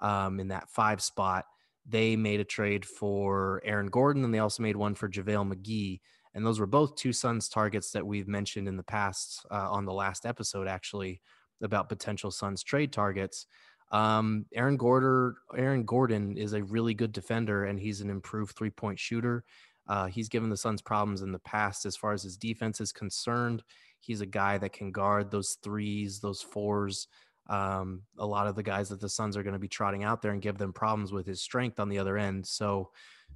um, 0.00 0.40
in 0.40 0.48
that 0.48 0.68
five 0.68 1.00
spot. 1.00 1.46
They 1.86 2.14
made 2.16 2.40
a 2.40 2.44
trade 2.44 2.84
for 2.84 3.62
Aaron 3.64 3.88
Gordon, 3.88 4.24
and 4.24 4.34
they 4.34 4.38
also 4.38 4.62
made 4.62 4.76
one 4.76 4.94
for 4.94 5.08
JaVale 5.08 5.52
McGee. 5.52 6.00
And 6.34 6.46
those 6.46 6.60
were 6.60 6.66
both 6.66 6.96
two 6.96 7.12
Suns 7.12 7.48
targets 7.48 7.90
that 7.92 8.06
we've 8.06 8.28
mentioned 8.28 8.68
in 8.68 8.76
the 8.76 8.82
past 8.82 9.44
uh, 9.50 9.70
on 9.70 9.84
the 9.84 9.92
last 9.92 10.24
episode, 10.26 10.68
actually, 10.68 11.20
about 11.62 11.88
potential 11.88 12.30
Suns 12.30 12.62
trade 12.62 12.92
targets. 12.92 13.46
Um, 13.92 14.46
Aaron 14.54 14.76
Gordon, 14.76 15.36
Aaron 15.56 15.84
Gordon 15.84 16.36
is 16.36 16.54
a 16.54 16.64
really 16.64 16.94
good 16.94 17.12
defender, 17.12 17.64
and 17.64 17.78
he's 17.78 18.00
an 18.00 18.10
improved 18.10 18.56
three 18.56 18.70
point 18.70 18.98
shooter. 18.98 19.44
Uh, 19.86 20.06
he's 20.06 20.28
given 20.28 20.48
the 20.48 20.56
Suns 20.56 20.80
problems 20.80 21.22
in 21.22 21.32
the 21.32 21.38
past 21.40 21.84
as 21.86 21.96
far 21.96 22.12
as 22.12 22.22
his 22.22 22.36
defense 22.36 22.80
is 22.80 22.92
concerned. 22.92 23.62
He's 24.00 24.20
a 24.20 24.26
guy 24.26 24.58
that 24.58 24.72
can 24.72 24.90
guard 24.90 25.30
those 25.30 25.58
threes, 25.62 26.20
those 26.20 26.40
fours, 26.40 27.08
um, 27.48 28.02
a 28.18 28.26
lot 28.26 28.46
of 28.46 28.54
the 28.54 28.62
guys 28.62 28.88
that 28.88 29.00
the 29.00 29.08
Suns 29.08 29.36
are 29.36 29.42
going 29.42 29.54
to 29.54 29.58
be 29.58 29.68
trotting 29.68 30.04
out 30.04 30.22
there 30.22 30.32
and 30.32 30.40
give 30.40 30.58
them 30.58 30.72
problems 30.72 31.12
with 31.12 31.26
his 31.26 31.42
strength 31.42 31.78
on 31.78 31.88
the 31.88 31.98
other 31.98 32.16
end. 32.16 32.46
So 32.46 32.90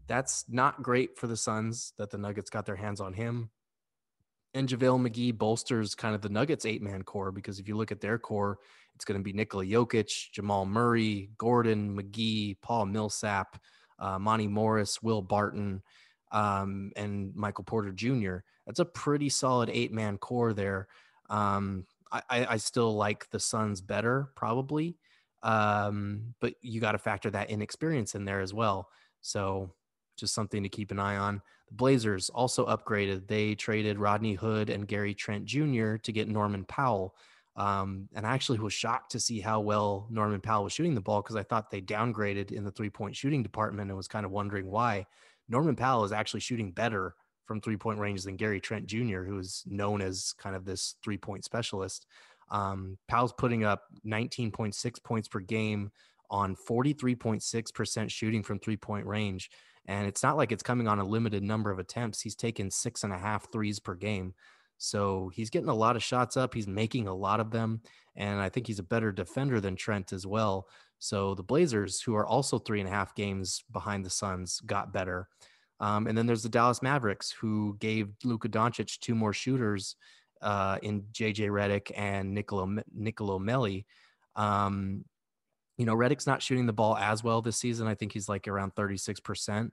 that's 0.07 0.45
not 0.49 0.83
great 0.83 1.19
for 1.19 1.27
the 1.27 1.37
Suns 1.37 1.93
that 1.99 2.11
the 2.11 2.19
Nuggets 2.19 2.51
got 2.51 2.67
their 2.67 2.77
hands 2.77 3.01
on 3.01 3.13
him. 3.13 3.51
And 4.55 4.69
JaVale 4.69 5.11
McGee 5.11 5.37
bolsters 5.37 5.95
kind 5.95 6.15
of 6.15 6.23
the 6.23 6.31
Nuggets 6.31 6.65
eight 6.65 6.81
man 6.81 7.03
core 7.03 7.31
because 7.31 7.59
if 7.59 7.69
you 7.69 7.77
look 7.77 7.93
at 7.93 8.01
their 8.01 8.19
core, 8.19 8.59
it's 8.97 9.05
going 9.05 9.21
to 9.21 9.23
be 9.23 9.35
Nikola 9.35 9.65
Jokic, 9.65 10.33
Jamal 10.33 10.65
Murray, 10.65 11.29
Gordon, 11.37 11.95
McGee, 11.97 12.57
Paul 12.63 12.87
Millsap, 12.87 13.61
uh, 13.99 14.19
Monte 14.19 14.49
Morris, 14.49 15.03
Will 15.03 15.21
Barton, 15.21 15.83
um, 16.33 16.91
and 16.97 17.35
Michael 17.37 17.65
Porter 17.65 17.93
Jr. 17.93 18.39
That's 18.67 18.81
a 18.81 18.85
pretty 18.87 19.29
solid 19.29 19.71
eight 19.71 19.93
man 19.93 20.17
core 20.17 20.55
there. 20.55 20.89
Um, 21.29 21.87
I, 22.11 22.47
I, 22.51 22.57
still 22.57 22.95
like 22.95 23.29
the 23.31 23.41
Suns 23.41 23.81
better, 23.81 24.31
probably. 24.37 24.97
Um, 25.43 26.35
but 26.41 26.55
you 26.63 26.81
got 26.81 26.93
to 26.93 26.99
factor 26.99 27.31
that 27.31 27.51
inexperience 27.51 28.15
in 28.15 28.25
there 28.25 28.41
as 28.41 28.55
well. 28.55 28.89
So 29.21 29.73
just 30.17 30.35
something 30.35 30.63
to 30.63 30.69
keep 30.69 30.91
an 30.91 30.99
eye 30.99 31.17
on. 31.17 31.43
The 31.69 31.75
Blazers 31.75 32.31
also 32.31 32.65
upgraded. 32.67 33.27
They 33.27 33.55
traded 33.55 33.99
Rodney 33.99 34.35
Hood 34.35 34.71
and 34.71 34.89
Gary 34.89 35.15
Trent 35.15 35.45
Jr. 35.45 35.97
to 35.97 36.13
get 36.13 36.29
Norman 36.29 36.65
Powell. 36.65 37.15
Um, 37.57 38.09
and 38.15 38.27
I 38.27 38.35
actually 38.35 38.59
was 38.59 38.75
shocked 38.75 39.13
to 39.13 39.21
see 39.21 39.41
how 39.41 39.61
well 39.61 40.07
Norman 40.11 40.41
Powell 40.41 40.65
was 40.65 40.75
shooting 40.75 40.95
the 40.95 41.01
ball 41.01 41.23
because 41.23 41.37
I 41.37 41.43
thought 41.43 41.71
they 41.71 41.81
downgraded 41.81 42.53
in 42.53 42.65
the 42.65 42.71
three 42.71 42.91
point 42.91 43.17
shooting 43.17 43.43
department 43.43 43.91
and 43.91 43.97
was 43.97 44.09
kind 44.09 44.27
of 44.27 44.33
wondering 44.33 44.67
why. 44.67 45.07
Norman 45.49 45.77
Powell 45.77 46.05
is 46.05 46.13
actually 46.13 46.41
shooting 46.41 46.71
better 46.71 47.15
from 47.47 47.61
three 47.61 47.77
point 47.77 47.99
range 47.99 48.25
than 48.25 48.37
Gary 48.37 48.61
Trent 48.61 48.87
Jr., 48.87 49.23
who 49.23 49.39
is 49.39 49.63
known 49.67 50.03
as 50.03 50.35
kind 50.39 50.55
of 50.55 50.65
this 50.65 50.97
three 51.03 51.17
point 51.17 51.45
specialist. 51.45 52.07
Um, 52.51 52.99
Powell's 53.09 53.33
putting 53.33 53.65
up 53.65 53.85
19.6 54.07 55.03
points 55.03 55.29
per 55.29 55.41
game 55.41 55.91
on 56.31 56.57
43.6% 56.57 58.11
shooting 58.11 58.43
from 58.43 58.59
three 58.59 58.77
point 58.77 59.07
range. 59.07 59.51
And 59.87 60.07
it's 60.07 60.23
not 60.23 60.37
like 60.37 60.51
it's 60.53 60.65
coming 60.65 60.89
on 60.89 60.99
a 60.99 61.05
limited 61.05 61.43
number 61.43 61.71
of 61.71 61.79
attempts. 61.79 62.21
He's 62.21 62.35
taken 62.35 62.71
six 62.71 63.05
and 63.05 63.13
a 63.13 63.19
half 63.19 63.51
threes 63.53 63.79
per 63.79 63.95
game. 63.95 64.35
So 64.79 65.31
he's 65.35 65.51
getting 65.51 65.69
a 65.69 65.75
lot 65.75 65.97
of 65.97 66.03
shots 66.03 66.37
up. 66.37 66.55
He's 66.55 66.67
making 66.69 67.09
a 67.09 67.15
lot 67.15 67.41
of 67.41 67.51
them. 67.51 67.81
And 68.17 68.41
I 68.41 68.49
think 68.49 68.67
he's 68.67 68.79
a 68.79 68.85
better 68.85 69.13
defender 69.13 69.61
than 69.61 69.77
Trent 69.77 70.13
as 70.13 70.27
well. 70.27 70.69
So 70.99 71.35
the 71.35 71.43
Blazers, 71.43 72.01
who 72.01 72.15
are 72.15 72.27
also 72.27 72.59
three 72.59 72.81
and 72.81 72.89
a 72.89 72.93
half 72.93 73.15
games 73.15 73.63
behind 73.73 74.05
the 74.05 74.11
Suns, 74.11 74.61
got 74.61 74.93
better. 74.93 75.29
Um, 75.81 76.07
and 76.07 76.17
then 76.17 76.27
there's 76.27 76.43
the 76.43 76.49
Dallas 76.49 76.83
Mavericks, 76.83 77.31
who 77.31 77.77
gave 77.79 78.09
Luka 78.25 78.49
Doncic 78.49 78.99
two 79.01 79.15
more 79.15 79.35
shooters 79.35 79.97
uh, 80.41 80.79
in 80.83 81.03
JJ 81.13 81.49
Redick 81.51 81.91
and 81.95 82.33
Nicolo, 82.33 82.79
Nicolo 82.95 83.39
Melli. 83.39 83.85
Um, 84.35 85.05
you 85.77 85.85
know, 85.85 85.95
Redick's 85.95 86.27
not 86.27 86.43
shooting 86.43 86.67
the 86.67 86.73
ball 86.73 86.97
as 86.97 87.23
well 87.23 87.43
this 87.43 87.59
season. 87.59 87.87
I 87.87 87.95
think 87.95 88.13
he's 88.13 88.29
like 88.29 88.49
around 88.49 88.75
36%. 88.75 89.71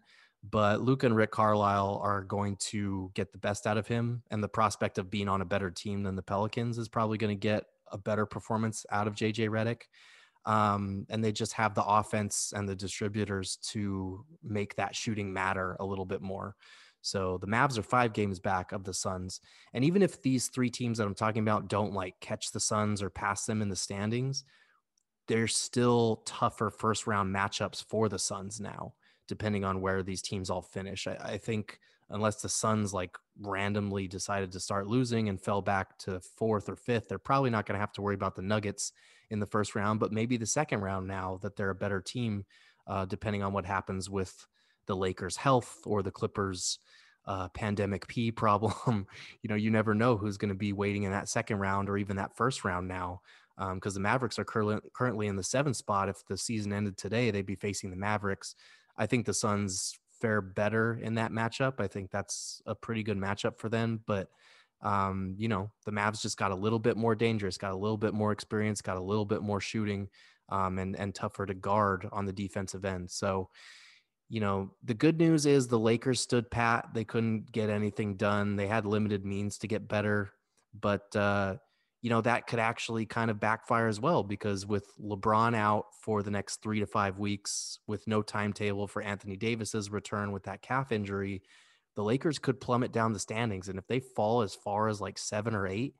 But 0.49 0.81
Luka 0.81 1.05
and 1.05 1.15
Rick 1.15 1.31
Carlisle 1.31 2.01
are 2.03 2.21
going 2.21 2.57
to 2.57 3.11
get 3.13 3.31
the 3.31 3.37
best 3.37 3.65
out 3.65 3.77
of 3.77 3.87
him. 3.87 4.23
And 4.29 4.43
the 4.43 4.49
prospect 4.49 4.97
of 4.97 5.09
being 5.09 5.29
on 5.29 5.41
a 5.41 5.45
better 5.45 5.71
team 5.71 6.03
than 6.03 6.15
the 6.15 6.21
Pelicans 6.21 6.77
is 6.77 6.89
probably 6.89 7.17
going 7.17 7.35
to 7.35 7.39
get 7.39 7.65
a 7.91 7.97
better 7.97 8.25
performance 8.25 8.85
out 8.91 9.07
of 9.07 9.15
JJ 9.15 9.49
Redick. 9.49 9.83
Um, 10.45 11.05
and 11.09 11.23
they 11.23 11.31
just 11.31 11.53
have 11.53 11.73
the 11.73 11.85
offense 11.85 12.51
and 12.53 12.67
the 12.67 12.75
distributors 12.75 13.57
to 13.71 14.25
make 14.43 14.75
that 14.75 14.95
shooting 14.95 15.31
matter 15.31 15.77
a 15.79 15.85
little 15.85 16.05
bit 16.05 16.21
more. 16.21 16.55
So 17.03 17.37
the 17.37 17.47
Mavs 17.47 17.77
are 17.77 17.83
five 17.83 18.13
games 18.13 18.39
back 18.39 18.71
of 18.71 18.85
the 18.85 18.93
Suns. 18.93 19.41
And 19.73 19.83
even 19.83 20.01
if 20.01 20.21
these 20.21 20.47
three 20.47 20.69
teams 20.69 20.97
that 20.97 21.05
I'm 21.05 21.13
talking 21.13 21.41
about 21.41 21.67
don't 21.67 21.93
like 21.93 22.19
catch 22.21 22.51
the 22.51 22.61
Suns 22.61 23.03
or 23.03 23.09
pass 23.09 23.45
them 23.45 23.61
in 23.61 23.69
the 23.69 23.75
standings, 23.75 24.45
they're 25.27 25.47
still 25.47 26.23
tougher 26.25 26.69
first 26.69 27.05
round 27.05 27.33
matchups 27.33 27.83
for 27.83 28.07
the 28.07 28.19
Suns 28.19 28.59
now, 28.59 28.93
depending 29.27 29.63
on 29.63 29.81
where 29.81 30.03
these 30.03 30.21
teams 30.21 30.49
all 30.49 30.61
finish. 30.61 31.07
I, 31.07 31.17
I 31.21 31.37
think 31.37 31.79
unless 32.09 32.41
the 32.41 32.49
Suns 32.49 32.93
like 32.93 33.17
randomly 33.41 34.07
decided 34.07 34.51
to 34.51 34.59
start 34.59 34.87
losing 34.87 35.29
and 35.29 35.41
fell 35.41 35.61
back 35.61 35.97
to 35.99 36.19
fourth 36.19 36.69
or 36.69 36.75
fifth, 36.75 37.09
they're 37.09 37.17
probably 37.17 37.49
not 37.49 37.65
going 37.65 37.75
to 37.75 37.79
have 37.79 37.93
to 37.93 38.01
worry 38.01 38.15
about 38.15 38.35
the 38.35 38.41
Nuggets 38.41 38.91
in 39.29 39.39
the 39.39 39.45
first 39.45 39.75
round, 39.75 39.99
but 39.99 40.11
maybe 40.11 40.37
the 40.37 40.45
second 40.45 40.81
round 40.81 41.07
now 41.07 41.39
that 41.41 41.55
they're 41.55 41.71
a 41.71 41.75
better 41.75 42.01
team, 42.01 42.45
uh, 42.87 43.05
depending 43.05 43.41
on 43.41 43.53
what 43.53 43.65
happens 43.65 44.09
with 44.09 44.45
the 44.85 44.95
Lakers' 44.95 45.37
health 45.37 45.79
or 45.85 46.03
the 46.03 46.11
Clippers' 46.11 46.79
uh, 47.25 47.47
pandemic 47.49 48.07
P 48.07 48.31
problem. 48.43 49.07
you 49.41 49.49
know, 49.49 49.55
you 49.55 49.71
never 49.71 49.95
know 49.95 50.17
who's 50.17 50.37
going 50.37 50.49
to 50.49 50.55
be 50.55 50.73
waiting 50.73 51.03
in 51.03 51.11
that 51.11 51.29
second 51.29 51.57
round 51.57 51.89
or 51.89 51.97
even 51.97 52.17
that 52.17 52.35
first 52.35 52.63
round 52.63 52.87
now. 52.87 53.21
Because 53.57 53.95
um, 53.95 54.01
the 54.01 54.07
Mavericks 54.07 54.39
are 54.39 54.45
cur- 54.45 54.81
currently 54.93 55.27
in 55.27 55.35
the 55.35 55.43
seventh 55.43 55.77
spot. 55.77 56.09
If 56.09 56.25
the 56.27 56.37
season 56.37 56.73
ended 56.73 56.97
today, 56.97 57.29
they'd 57.29 57.45
be 57.45 57.55
facing 57.55 57.91
the 57.91 57.95
Mavericks. 57.95 58.55
I 58.97 59.05
think 59.05 59.25
the 59.25 59.33
Suns 59.33 59.97
fare 60.21 60.41
better 60.41 60.99
in 61.01 61.15
that 61.15 61.31
matchup. 61.31 61.79
I 61.79 61.87
think 61.87 62.11
that's 62.11 62.61
a 62.65 62.75
pretty 62.75 63.03
good 63.03 63.17
matchup 63.17 63.57
for 63.57 63.69
them. 63.69 64.01
But 64.07 64.29
um, 64.81 65.35
you 65.37 65.47
know, 65.47 65.71
the 65.85 65.91
Mavs 65.91 66.21
just 66.21 66.37
got 66.37 66.51
a 66.51 66.55
little 66.55 66.79
bit 66.79 66.97
more 66.97 67.15
dangerous, 67.15 67.57
got 67.57 67.71
a 67.71 67.77
little 67.77 67.97
bit 67.97 68.13
more 68.13 68.31
experience, 68.31 68.81
got 68.81 68.97
a 68.97 69.03
little 69.03 69.25
bit 69.25 69.41
more 69.41 69.61
shooting, 69.61 70.09
um, 70.49 70.77
and 70.77 70.95
and 70.97 71.15
tougher 71.15 71.45
to 71.45 71.53
guard 71.53 72.07
on 72.11 72.25
the 72.25 72.33
defensive 72.33 72.83
end. 72.83 73.09
So, 73.09 73.49
you 74.29 74.41
know, 74.41 74.71
the 74.83 74.93
good 74.93 75.17
news 75.17 75.45
is 75.45 75.67
the 75.67 75.79
Lakers 75.79 76.19
stood 76.19 76.51
pat. 76.51 76.89
They 76.93 77.05
couldn't 77.05 77.51
get 77.51 77.69
anything 77.69 78.15
done. 78.15 78.57
They 78.57 78.67
had 78.67 78.85
limited 78.85 79.25
means 79.25 79.57
to 79.59 79.67
get 79.67 79.87
better, 79.87 80.31
but 80.77 81.15
uh, 81.15 81.55
you 82.03 82.09
know 82.09 82.19
that 82.19 82.47
could 82.47 82.59
actually 82.59 83.05
kind 83.05 83.31
of 83.31 83.39
backfire 83.39 83.87
as 83.87 83.99
well 83.99 84.23
because 84.23 84.67
with 84.67 84.85
LeBron 85.01 85.55
out 85.55 85.85
for 86.01 86.21
the 86.21 86.29
next 86.29 86.61
three 86.61 86.81
to 86.81 86.85
five 86.85 87.17
weeks, 87.17 87.79
with 87.87 88.05
no 88.07 88.21
timetable 88.21 88.87
for 88.87 89.01
Anthony 89.01 89.37
Davis's 89.37 89.89
return 89.89 90.33
with 90.33 90.43
that 90.43 90.61
calf 90.61 90.91
injury, 90.91 91.41
the 91.95 92.03
Lakers 92.03 92.39
could 92.39 92.59
plummet 92.59 92.91
down 92.91 93.13
the 93.13 93.19
standings. 93.19 93.69
And 93.69 93.79
if 93.79 93.87
they 93.87 94.01
fall 94.01 94.41
as 94.41 94.53
far 94.53 94.89
as 94.89 94.99
like 94.99 95.17
seven 95.17 95.55
or 95.55 95.65
eight, 95.65 95.95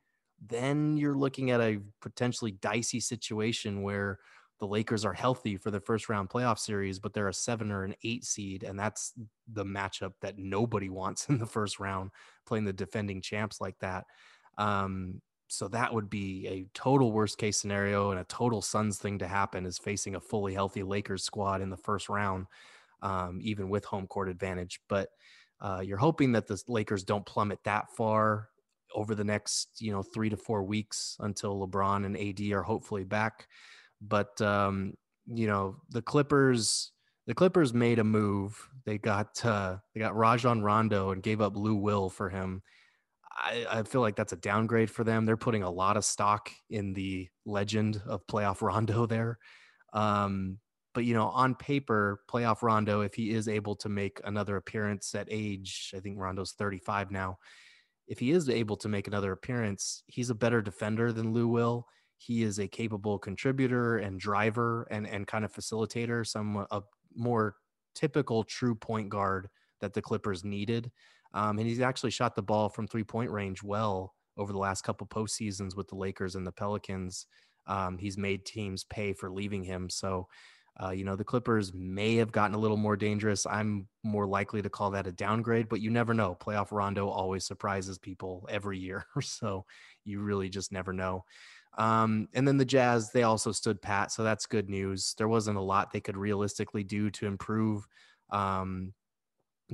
then 0.45 0.97
you're 0.97 1.17
looking 1.17 1.51
at 1.51 1.61
a 1.61 1.79
potentially 2.01 2.51
dicey 2.51 2.99
situation 2.99 3.81
where 3.81 4.19
the 4.59 4.67
Lakers 4.67 5.05
are 5.05 5.13
healthy 5.13 5.55
for 5.55 5.71
the 5.71 5.79
first 5.79 6.09
round 6.09 6.29
playoff 6.29 6.59
series, 6.59 6.99
but 6.99 7.13
they're 7.13 7.29
a 7.29 7.33
seven 7.33 7.71
or 7.71 7.85
an 7.85 7.95
eight 8.03 8.25
seed. 8.25 8.63
And 8.63 8.77
that's 8.77 9.13
the 9.47 9.63
matchup 9.63 10.15
that 10.21 10.37
nobody 10.37 10.89
wants 10.89 11.29
in 11.29 11.39
the 11.39 11.45
first 11.45 11.79
round, 11.79 12.11
playing 12.45 12.65
the 12.65 12.73
defending 12.73 13.21
champs 13.21 13.61
like 13.61 13.79
that. 13.79 14.03
Um, 14.57 15.21
so 15.53 15.67
that 15.67 15.93
would 15.93 16.09
be 16.09 16.47
a 16.47 16.65
total 16.73 17.11
worst 17.11 17.37
case 17.37 17.57
scenario 17.57 18.09
and 18.09 18.19
a 18.19 18.23
total 18.23 18.59
Suns 18.59 18.97
thing 18.97 19.19
to 19.19 19.27
happen 19.27 19.67
is 19.67 19.77
facing 19.77 20.15
a 20.15 20.19
fully 20.19 20.51
healthy 20.51 20.81
Lakers 20.81 21.23
squad 21.23 21.61
in 21.61 21.69
the 21.69 21.77
first 21.77 22.09
round, 22.09 22.47
um, 23.03 23.39
even 23.39 23.69
with 23.69 23.85
home 23.85 24.07
court 24.07 24.29
advantage. 24.29 24.81
But 24.89 25.09
uh, 25.61 25.83
you're 25.85 25.97
hoping 25.97 26.31
that 26.31 26.47
the 26.47 26.59
Lakers 26.67 27.03
don't 27.03 27.25
plummet 27.25 27.59
that 27.65 27.91
far 27.95 28.49
over 28.95 29.13
the 29.13 29.23
next, 29.23 29.79
you 29.79 29.91
know, 29.91 30.01
three 30.01 30.27
to 30.29 30.37
four 30.37 30.63
weeks 30.63 31.17
until 31.19 31.67
LeBron 31.67 32.07
and 32.07 32.17
AD 32.17 32.51
are 32.51 32.63
hopefully 32.63 33.03
back. 33.03 33.47
But 34.01 34.41
um, 34.41 34.95
you 35.27 35.45
know, 35.45 35.75
the 35.91 36.01
Clippers, 36.01 36.91
the 37.27 37.35
Clippers 37.35 37.75
made 37.75 37.99
a 37.99 38.03
move. 38.03 38.57
They 38.85 38.97
got 38.97 39.45
uh, 39.45 39.77
they 39.93 39.99
got 39.99 40.15
Rajon 40.15 40.63
Rondo 40.63 41.11
and 41.11 41.21
gave 41.21 41.41
up 41.41 41.55
Lou 41.55 41.75
Will 41.75 42.09
for 42.09 42.29
him. 42.29 42.63
I, 43.35 43.65
I, 43.69 43.83
feel 43.83 44.01
like 44.01 44.15
that's 44.15 44.33
a 44.33 44.37
downgrade 44.37 44.91
for 44.91 45.03
them. 45.03 45.25
They're 45.25 45.37
putting 45.37 45.63
a 45.63 45.69
lot 45.69 45.97
of 45.97 46.05
stock 46.05 46.51
in 46.69 46.93
the 46.93 47.29
legend 47.45 48.01
of 48.05 48.25
playoff 48.27 48.61
Rondo 48.61 49.05
there. 49.05 49.39
Um, 49.91 50.59
but 50.93 51.05
you 51.05 51.13
know, 51.13 51.27
on 51.27 51.55
paper, 51.55 52.21
playoff 52.29 52.61
Rondo, 52.61 53.01
if 53.01 53.15
he 53.15 53.31
is 53.31 53.47
able 53.47 53.75
to 53.77 53.89
make 53.89 54.21
another 54.23 54.57
appearance 54.57 55.15
at 55.15 55.27
age, 55.31 55.91
I 55.95 55.99
think 55.99 56.19
Rondo's 56.19 56.51
35 56.51 57.11
now. 57.11 57.39
If 58.07 58.19
he 58.19 58.31
is 58.31 58.49
able 58.49 58.77
to 58.77 58.89
make 58.89 59.07
another 59.07 59.31
appearance, 59.31 60.03
he's 60.07 60.29
a 60.29 60.35
better 60.35 60.61
defender 60.61 61.11
than 61.11 61.33
Lou 61.33 61.47
Will. 61.47 61.87
He 62.17 62.43
is 62.43 62.59
a 62.59 62.67
capable 62.67 63.17
contributor 63.17 63.97
and 63.97 64.19
driver 64.19 64.87
and 64.91 65.07
and 65.07 65.25
kind 65.25 65.43
of 65.43 65.53
facilitator, 65.53 66.25
some 66.25 66.65
a 66.69 66.81
more 67.15 67.55
typical 67.95 68.43
true 68.43 68.75
point 68.75 69.09
guard 69.09 69.49
that 69.81 69.93
the 69.93 70.01
Clippers 70.01 70.43
needed. 70.43 70.91
Um, 71.33 71.57
and 71.57 71.67
he's 71.67 71.81
actually 71.81 72.11
shot 72.11 72.35
the 72.35 72.41
ball 72.41 72.69
from 72.69 72.87
three 72.87 73.03
point 73.03 73.31
range 73.31 73.63
well 73.63 74.13
over 74.37 74.51
the 74.51 74.59
last 74.59 74.83
couple 74.83 75.07
postseasons 75.07 75.75
with 75.75 75.87
the 75.87 75.95
Lakers 75.95 76.35
and 76.35 76.45
the 76.45 76.51
Pelicans. 76.51 77.27
Um, 77.67 77.97
he's 77.97 78.17
made 78.17 78.45
teams 78.45 78.83
pay 78.83 79.13
for 79.13 79.31
leaving 79.31 79.63
him. 79.63 79.89
So 79.89 80.27
uh, 80.81 80.89
you 80.89 81.03
know, 81.03 81.15
the 81.15 81.23
Clippers 81.23 81.71
may 81.73 82.15
have 82.15 82.31
gotten 82.31 82.55
a 82.55 82.59
little 82.59 82.77
more 82.77 82.95
dangerous. 82.95 83.45
I'm 83.45 83.87
more 84.03 84.25
likely 84.25 84.61
to 84.61 84.69
call 84.69 84.89
that 84.91 85.05
a 85.05 85.11
downgrade, 85.11 85.69
but 85.69 85.81
you 85.81 85.91
never 85.91 86.13
know. 86.13 86.35
Playoff 86.39 86.71
Rondo 86.71 87.07
always 87.09 87.45
surprises 87.45 87.99
people 87.99 88.47
every 88.49 88.79
year. 88.79 89.05
so 89.21 89.65
you 90.03 90.21
really 90.21 90.49
just 90.49 90.71
never 90.71 90.91
know. 90.91 91.25
Um, 91.77 92.27
and 92.33 92.47
then 92.47 92.57
the 92.57 92.65
Jazz, 92.65 93.11
they 93.11 93.23
also 93.23 93.51
stood 93.51 93.81
pat. 93.81 94.11
So 94.11 94.23
that's 94.23 94.45
good 94.45 94.69
news. 94.69 95.13
There 95.17 95.27
wasn't 95.27 95.57
a 95.57 95.61
lot 95.61 95.91
they 95.91 96.01
could 96.01 96.17
realistically 96.17 96.83
do 96.83 97.11
to 97.11 97.27
improve. 97.27 97.87
Um, 98.31 98.93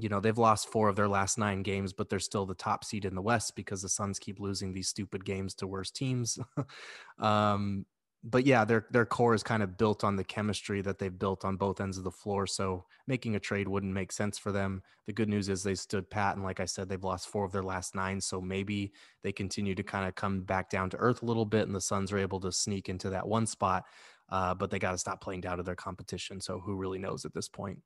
you 0.01 0.09
know, 0.09 0.19
they've 0.19 0.37
lost 0.37 0.69
four 0.69 0.89
of 0.89 0.95
their 0.95 1.07
last 1.07 1.37
nine 1.37 1.63
games, 1.63 1.93
but 1.93 2.09
they're 2.09 2.19
still 2.19 2.45
the 2.45 2.55
top 2.55 2.83
seed 2.83 3.05
in 3.05 3.15
the 3.15 3.21
West 3.21 3.55
because 3.55 3.81
the 3.81 3.89
Suns 3.89 4.19
keep 4.19 4.39
losing 4.39 4.73
these 4.73 4.87
stupid 4.87 5.25
games 5.25 5.53
to 5.55 5.67
worse 5.67 5.91
teams. 5.91 6.37
um, 7.19 7.85
but 8.23 8.45
yeah, 8.45 8.65
their 8.65 8.85
their 8.91 9.05
core 9.05 9.33
is 9.33 9.43
kind 9.43 9.63
of 9.63 9.77
built 9.77 10.03
on 10.03 10.15
the 10.15 10.23
chemistry 10.23 10.81
that 10.81 10.99
they've 10.99 11.17
built 11.17 11.45
on 11.45 11.55
both 11.55 11.79
ends 11.79 11.97
of 11.97 12.03
the 12.03 12.11
floor. 12.11 12.45
So 12.45 12.85
making 13.07 13.35
a 13.35 13.39
trade 13.39 13.67
wouldn't 13.67 13.93
make 13.93 14.11
sense 14.11 14.37
for 14.37 14.51
them. 14.51 14.81
The 15.07 15.13
good 15.13 15.29
news 15.29 15.47
is 15.47 15.63
they 15.63 15.75
stood 15.75 16.09
pat, 16.09 16.35
and 16.35 16.43
like 16.43 16.59
I 16.59 16.65
said, 16.65 16.89
they've 16.89 17.03
lost 17.03 17.29
four 17.29 17.45
of 17.45 17.53
their 17.53 17.63
last 17.63 17.95
nine. 17.95 18.19
So 18.19 18.41
maybe 18.41 18.91
they 19.23 19.31
continue 19.31 19.73
to 19.75 19.83
kind 19.83 20.05
of 20.05 20.15
come 20.15 20.41
back 20.41 20.69
down 20.69 20.89
to 20.89 20.97
earth 20.97 21.23
a 21.23 21.25
little 21.25 21.45
bit, 21.45 21.65
and 21.65 21.75
the 21.75 21.81
Suns 21.81 22.11
are 22.11 22.17
able 22.17 22.41
to 22.41 22.51
sneak 22.51 22.89
into 22.89 23.09
that 23.11 23.27
one 23.27 23.45
spot. 23.45 23.85
Uh, 24.27 24.53
but 24.53 24.69
they 24.69 24.79
got 24.79 24.91
to 24.91 24.97
stop 24.97 25.21
playing 25.21 25.41
down 25.41 25.57
to 25.57 25.63
their 25.63 25.75
competition. 25.75 26.39
So 26.39 26.59
who 26.59 26.75
really 26.75 26.99
knows 26.99 27.25
at 27.25 27.33
this 27.33 27.47
point? 27.47 27.79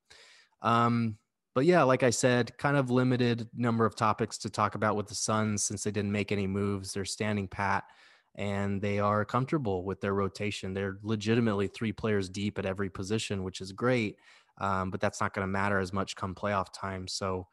Um, 0.61 1.17
but 1.53 1.65
yeah, 1.65 1.83
like 1.83 2.03
I 2.03 2.09
said, 2.09 2.57
kind 2.57 2.77
of 2.77 2.89
limited 2.89 3.47
number 3.55 3.85
of 3.85 3.95
topics 3.95 4.37
to 4.39 4.49
talk 4.49 4.75
about 4.75 4.95
with 4.95 5.07
the 5.07 5.15
Suns 5.15 5.63
since 5.63 5.83
they 5.83 5.91
didn't 5.91 6.11
make 6.11 6.31
any 6.31 6.47
moves. 6.47 6.93
They're 6.93 7.05
standing 7.05 7.47
pat 7.47 7.83
and 8.35 8.81
they 8.81 8.99
are 8.99 9.23
comfortable 9.23 9.83
with 9.83 10.01
their 10.01 10.13
rotation. 10.13 10.73
They're 10.73 10.97
legitimately 11.03 11.67
three 11.67 11.91
players 11.91 12.29
deep 12.29 12.57
at 12.57 12.65
every 12.65 12.89
position, 12.89 13.43
which 13.43 13.61
is 13.61 13.71
great. 13.71 14.17
Um, 14.59 14.89
but 14.89 15.01
that's 15.01 15.21
not 15.21 15.33
going 15.33 15.43
to 15.45 15.51
matter 15.51 15.79
as 15.79 15.93
much 15.93 16.15
come 16.15 16.35
playoff 16.35 16.67
time. 16.73 17.07
So 17.07 17.47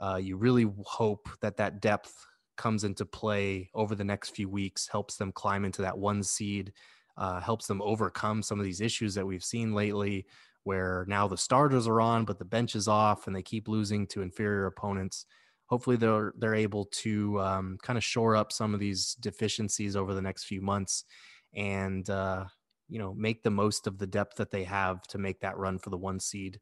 uh, 0.00 0.16
you 0.16 0.36
really 0.36 0.66
hope 0.84 1.28
that 1.40 1.56
that 1.56 1.80
depth 1.80 2.14
comes 2.56 2.84
into 2.84 3.04
play 3.04 3.70
over 3.74 3.94
the 3.94 4.04
next 4.04 4.30
few 4.30 4.48
weeks, 4.48 4.88
helps 4.88 5.16
them 5.16 5.32
climb 5.32 5.64
into 5.64 5.82
that 5.82 5.98
one 5.98 6.22
seed, 6.22 6.72
uh, 7.16 7.40
helps 7.40 7.66
them 7.66 7.82
overcome 7.82 8.42
some 8.42 8.58
of 8.58 8.64
these 8.64 8.80
issues 8.80 9.14
that 9.14 9.26
we've 9.26 9.44
seen 9.44 9.72
lately, 9.72 10.26
where 10.66 11.04
now 11.08 11.28
the 11.28 11.36
starters 11.36 11.86
are 11.86 12.00
on, 12.00 12.24
but 12.24 12.38
the 12.38 12.44
bench 12.44 12.74
is 12.74 12.88
off, 12.88 13.26
and 13.26 13.36
they 13.36 13.42
keep 13.42 13.68
losing 13.68 14.06
to 14.08 14.22
inferior 14.22 14.66
opponents. 14.66 15.26
Hopefully 15.66 15.96
they're 15.96 16.32
they're 16.38 16.54
able 16.54 16.86
to 16.86 17.40
um, 17.40 17.78
kind 17.82 17.96
of 17.96 18.04
shore 18.04 18.34
up 18.34 18.52
some 18.52 18.74
of 18.74 18.80
these 18.80 19.14
deficiencies 19.20 19.94
over 19.96 20.12
the 20.12 20.22
next 20.22 20.44
few 20.44 20.60
months 20.60 21.04
and 21.54 22.10
uh, 22.10 22.44
you 22.88 22.98
know 22.98 23.14
make 23.14 23.42
the 23.42 23.50
most 23.50 23.86
of 23.86 23.98
the 23.98 24.06
depth 24.06 24.36
that 24.36 24.50
they 24.50 24.64
have 24.64 25.02
to 25.02 25.18
make 25.18 25.40
that 25.40 25.56
run 25.56 25.78
for 25.78 25.90
the 25.90 25.96
one 25.96 26.20
seed 26.20 26.60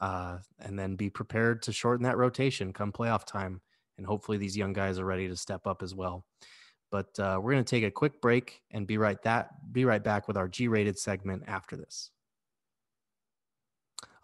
uh, 0.00 0.38
and 0.58 0.78
then 0.78 0.96
be 0.96 1.10
prepared 1.10 1.62
to 1.62 1.72
shorten 1.72 2.04
that 2.04 2.18
rotation 2.18 2.72
come 2.72 2.92
playoff 2.92 3.24
time. 3.24 3.60
And 3.98 4.06
hopefully 4.06 4.36
these 4.38 4.56
young 4.56 4.74
guys 4.74 4.98
are 4.98 5.06
ready 5.06 5.28
to 5.28 5.36
step 5.36 5.66
up 5.66 5.82
as 5.82 5.94
well. 5.94 6.26
But 6.90 7.18
uh, 7.18 7.40
we're 7.42 7.52
going 7.52 7.64
to 7.64 7.70
take 7.70 7.84
a 7.84 7.90
quick 7.90 8.20
break 8.20 8.60
and 8.70 8.86
be 8.86 8.98
right 8.98 9.20
that 9.22 9.72
be 9.72 9.84
right 9.84 10.02
back 10.02 10.28
with 10.28 10.36
our 10.36 10.48
g-rated 10.48 10.98
segment 10.98 11.44
after 11.46 11.76
this 11.76 12.10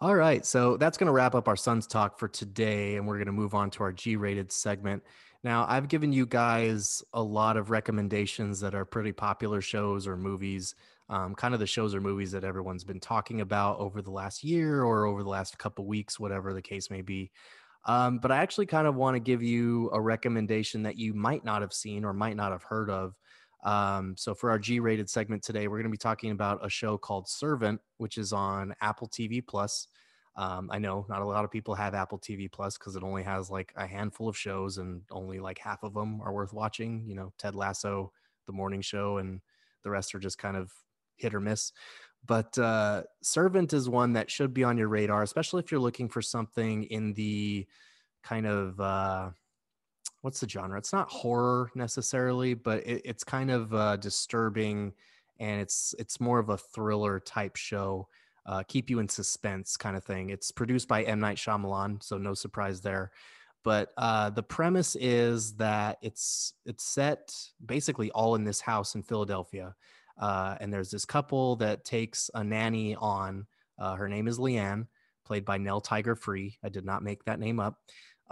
all 0.03 0.15
right. 0.15 0.45
So 0.45 0.75
that's 0.75 0.97
going 0.97 1.07
to 1.07 1.13
wrap 1.13 1.33
up 1.33 1.47
our 1.47 1.55
Suns 1.55 1.87
talk 1.87 2.19
for 2.19 2.27
today. 2.27 2.97
And 2.97 3.07
we're 3.07 3.15
going 3.15 3.27
to 3.27 3.31
move 3.31 3.53
on 3.55 3.69
to 3.71 3.83
our 3.83 3.93
G 3.93 4.17
rated 4.17 4.51
segment. 4.51 5.01
Now, 5.45 5.65
I've 5.69 5.87
given 5.87 6.11
you 6.11 6.25
guys 6.25 7.01
a 7.13 7.23
lot 7.23 7.55
of 7.55 7.69
recommendations 7.69 8.59
that 8.59 8.75
are 8.75 8.83
pretty 8.83 9.13
popular 9.13 9.61
shows 9.61 10.05
or 10.05 10.17
movies, 10.17 10.75
um, 11.07 11.35
kind 11.35 11.53
of 11.53 11.61
the 11.61 11.67
shows 11.67 11.95
or 11.95 12.01
movies 12.01 12.33
that 12.33 12.43
everyone's 12.43 12.83
been 12.83 12.99
talking 12.99 13.39
about 13.39 13.79
over 13.79 14.01
the 14.01 14.11
last 14.11 14.43
year 14.43 14.83
or 14.83 15.05
over 15.05 15.23
the 15.23 15.29
last 15.29 15.57
couple 15.57 15.85
weeks, 15.85 16.19
whatever 16.19 16.53
the 16.53 16.61
case 16.61 16.89
may 16.89 17.01
be. 17.01 17.31
Um, 17.85 18.17
but 18.17 18.29
I 18.29 18.39
actually 18.39 18.65
kind 18.65 18.87
of 18.87 18.95
want 18.95 19.15
to 19.15 19.21
give 19.21 19.41
you 19.41 19.89
a 19.93 20.01
recommendation 20.01 20.83
that 20.83 20.97
you 20.97 21.13
might 21.13 21.45
not 21.45 21.61
have 21.61 21.71
seen 21.71 22.03
or 22.03 22.11
might 22.11 22.35
not 22.35 22.51
have 22.51 22.63
heard 22.63 22.89
of. 22.89 23.15
Um, 23.63 24.15
so 24.17 24.35
for 24.35 24.49
our 24.49 24.59
G-rated 24.59 25.09
segment 25.09 25.41
today, 25.41 25.67
we're 25.67 25.77
going 25.77 25.85
to 25.85 25.89
be 25.89 25.97
talking 25.97 26.31
about 26.31 26.65
a 26.65 26.69
show 26.69 26.97
called 26.97 27.27
Servant, 27.27 27.79
which 27.97 28.17
is 28.17 28.33
on 28.33 28.73
Apple 28.81 29.07
TV 29.07 29.45
Plus. 29.45 29.87
Um, 30.35 30.69
I 30.71 30.79
know 30.79 31.05
not 31.09 31.21
a 31.21 31.25
lot 31.25 31.45
of 31.45 31.51
people 31.51 31.75
have 31.75 31.93
Apple 31.93 32.19
TV 32.19 32.51
Plus 32.51 32.77
because 32.77 32.95
it 32.95 33.03
only 33.03 33.23
has 33.23 33.49
like 33.49 33.71
a 33.75 33.85
handful 33.85 34.27
of 34.27 34.37
shows, 34.37 34.77
and 34.79 35.01
only 35.11 35.39
like 35.39 35.59
half 35.59 35.83
of 35.83 35.93
them 35.93 36.21
are 36.21 36.33
worth 36.33 36.53
watching. 36.53 37.03
You 37.07 37.15
know, 37.15 37.33
Ted 37.37 37.55
Lasso, 37.55 38.11
The 38.47 38.53
Morning 38.53 38.81
Show, 38.81 39.17
and 39.17 39.41
the 39.83 39.91
rest 39.91 40.13
are 40.15 40.19
just 40.19 40.37
kind 40.37 40.57
of 40.57 40.71
hit 41.17 41.33
or 41.33 41.39
miss. 41.39 41.71
But 42.25 42.57
uh, 42.57 43.03
Servant 43.21 43.73
is 43.73 43.89
one 43.89 44.13
that 44.13 44.31
should 44.31 44.53
be 44.53 44.63
on 44.63 44.77
your 44.77 44.87
radar, 44.87 45.23
especially 45.23 45.61
if 45.61 45.71
you're 45.71 45.81
looking 45.81 46.09
for 46.09 46.21
something 46.21 46.83
in 46.85 47.13
the 47.13 47.67
kind 48.23 48.47
of 48.47 48.79
uh, 48.79 49.29
what's 50.23 50.39
the 50.39 50.47
genre? 50.47 50.77
It's 50.77 50.93
not 50.93 51.11
horror 51.11 51.69
necessarily, 51.75 52.53
but 52.53 52.87
it, 52.87 53.01
it's 53.03 53.25
kind 53.25 53.51
of 53.51 53.73
uh, 53.73 53.97
disturbing, 53.97 54.93
and 55.39 55.61
it's 55.61 55.93
it's 55.99 56.19
more 56.19 56.39
of 56.39 56.49
a 56.49 56.57
thriller 56.57 57.19
type 57.19 57.57
show, 57.57 58.07
uh, 58.45 58.63
keep 58.63 58.89
you 58.89 58.99
in 58.99 59.09
suspense 59.09 59.75
kind 59.75 59.97
of 59.97 60.03
thing. 60.03 60.29
It's 60.29 60.49
produced 60.49 60.87
by 60.87 61.03
M 61.03 61.19
Night 61.19 61.37
Shyamalan, 61.37 62.01
so 62.01 62.17
no 62.17 62.33
surprise 62.33 62.81
there. 62.81 63.11
But 63.65 63.91
uh, 63.97 64.29
the 64.29 64.43
premise 64.43 64.95
is 64.95 65.55
that 65.57 65.97
it's 66.01 66.53
it's 66.65 66.85
set 66.85 67.35
basically 67.65 68.09
all 68.11 68.35
in 68.35 68.45
this 68.45 68.61
house 68.61 68.95
in 68.95 69.03
Philadelphia, 69.03 69.75
uh, 70.17 70.55
and 70.61 70.71
there's 70.71 70.89
this 70.89 71.05
couple 71.05 71.57
that 71.57 71.83
takes 71.85 72.29
a 72.33 72.43
nanny 72.43 72.95
on. 72.95 73.45
Uh, 73.77 73.95
her 73.95 74.07
name 74.07 74.29
is 74.29 74.39
Leanne, 74.39 74.87
played 75.25 75.43
by 75.43 75.57
Nell 75.57 75.81
Tiger 75.81 76.15
Free. 76.15 76.57
I 76.63 76.69
did 76.69 76.85
not 76.85 77.03
make 77.03 77.25
that 77.25 77.39
name 77.39 77.59
up. 77.59 77.75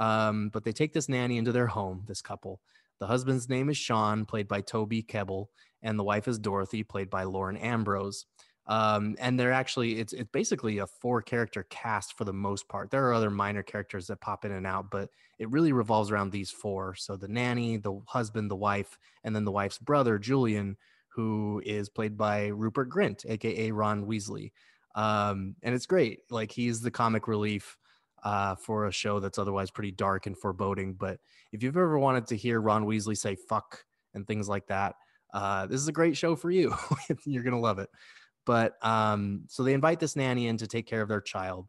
Um, 0.02 0.50
but 0.50 0.64
they 0.64 0.72
take 0.72 0.94
this 0.94 1.08
nanny 1.08 1.38
into 1.38 1.52
their 1.52 1.68
home, 1.68 2.04
this 2.08 2.24
couple. 2.24 2.60
The 3.00 3.06
husband's 3.06 3.48
name 3.48 3.70
is 3.70 3.78
Sean, 3.78 4.26
played 4.26 4.48
by 4.48 4.62
Toby 4.62 5.04
Kebbell, 5.04 5.46
and 5.84 5.98
the 5.98 6.04
wife 6.04 6.28
is 6.28 6.40
Dorothy, 6.40 6.82
played 6.82 7.12
by 7.12 7.24
Lauren 7.24 7.56
Ambrose. 7.56 8.26
Um, 8.66 9.16
and 9.20 9.40
they're 9.40 9.52
actually 9.52 10.00
it's 10.00 10.14
it's 10.14 10.30
basically 10.32 10.80
a 10.80 10.88
four 10.88 11.22
character 11.22 11.68
cast 11.70 12.18
for 12.18 12.26
the 12.26 12.34
most 12.34 12.68
part. 12.68 12.90
There 12.90 13.06
are 13.08 13.14
other 13.14 13.30
minor 13.30 13.62
characters 13.62 14.08
that 14.08 14.22
pop 14.22 14.44
in 14.44 14.52
and 14.52 14.66
out, 14.66 14.90
but 14.90 15.10
it 15.38 15.52
really 15.52 15.72
revolves 15.72 16.10
around 16.10 16.32
these 16.32 16.50
four. 16.50 16.96
So 16.96 17.16
the 17.16 17.28
nanny, 17.28 17.78
the 17.78 18.02
husband, 18.08 18.50
the 18.50 18.56
wife, 18.56 18.98
and 19.24 19.36
then 19.36 19.46
the 19.46 19.52
wife's 19.52 19.78
brother, 19.78 20.18
Julian, 20.18 20.78
who 21.10 21.62
is 21.64 21.90
played 21.90 22.18
by 22.18 22.48
Rupert 22.48 22.90
Grint, 22.90 23.24
aka 23.30 23.72
Ron 23.72 24.06
Weasley. 24.06 24.52
Um, 24.96 25.56
and 25.62 25.76
it's 25.76 25.86
great. 25.86 26.22
Like 26.32 26.52
he's 26.52 26.82
the 26.82 26.92
comic 26.92 27.28
relief 27.28 27.78
uh, 28.24 28.56
for 28.56 28.86
a 28.86 28.92
show 28.92 29.20
that's 29.20 29.40
otherwise 29.40 29.72
pretty 29.72 29.92
dark 29.92 30.28
and 30.28 30.38
foreboding. 30.38 30.94
But 30.94 31.20
if 31.52 31.64
you've 31.64 31.78
ever 31.78 31.98
wanted 31.98 32.28
to 32.28 32.38
hear 32.38 32.62
Ron 32.62 32.86
Weasley 32.86 33.18
say 33.18 33.36
fuck 33.36 33.84
and 34.14 34.26
things 34.26 34.48
like 34.48 34.68
that, 34.68 34.96
uh, 35.34 35.68
this 35.68 35.82
is 35.82 35.88
a 35.88 35.94
great 35.94 36.18
show 36.18 36.36
for 36.36 36.52
you. 36.52 36.74
You're 37.26 37.44
going 37.44 37.56
to 37.56 37.60
love 37.60 37.80
it. 37.80 37.90
But 38.46 38.74
um, 38.86 39.44
so 39.48 39.64
they 39.64 39.74
invite 39.74 40.00
this 40.00 40.16
nanny 40.16 40.48
in 40.48 40.58
to 40.58 40.68
take 40.68 40.88
care 40.88 41.02
of 41.02 41.10
their 41.10 41.22
child. 41.22 41.68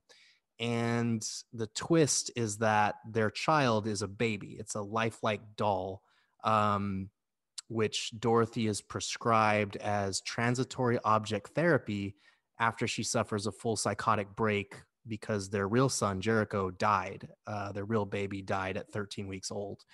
And 0.58 1.26
the 1.52 1.66
twist 1.68 2.30
is 2.36 2.58
that 2.58 2.96
their 3.08 3.30
child 3.30 3.86
is 3.86 4.02
a 4.02 4.08
baby, 4.08 4.56
it's 4.58 4.74
a 4.74 4.82
lifelike 4.82 5.42
doll. 5.56 6.02
Um, 6.44 7.10
which 7.68 8.12
Dorothy 8.18 8.66
is 8.66 8.82
prescribed 8.82 9.76
as 9.76 10.20
transitory 10.20 10.98
object 11.04 11.52
therapy 11.54 12.14
after 12.58 12.86
she 12.86 13.02
suffers 13.02 13.46
a 13.46 13.52
full 13.52 13.76
psychotic 13.76 14.36
break 14.36 14.76
because 15.06 15.48
their 15.48 15.68
real 15.68 15.88
son 15.88 16.20
Jericho 16.20 16.70
died. 16.70 17.28
Uh, 17.46 17.72
their 17.72 17.84
real 17.84 18.04
baby 18.04 18.42
died 18.42 18.76
at 18.76 18.90
13 18.90 19.26
weeks 19.26 19.50
old. 19.50 19.84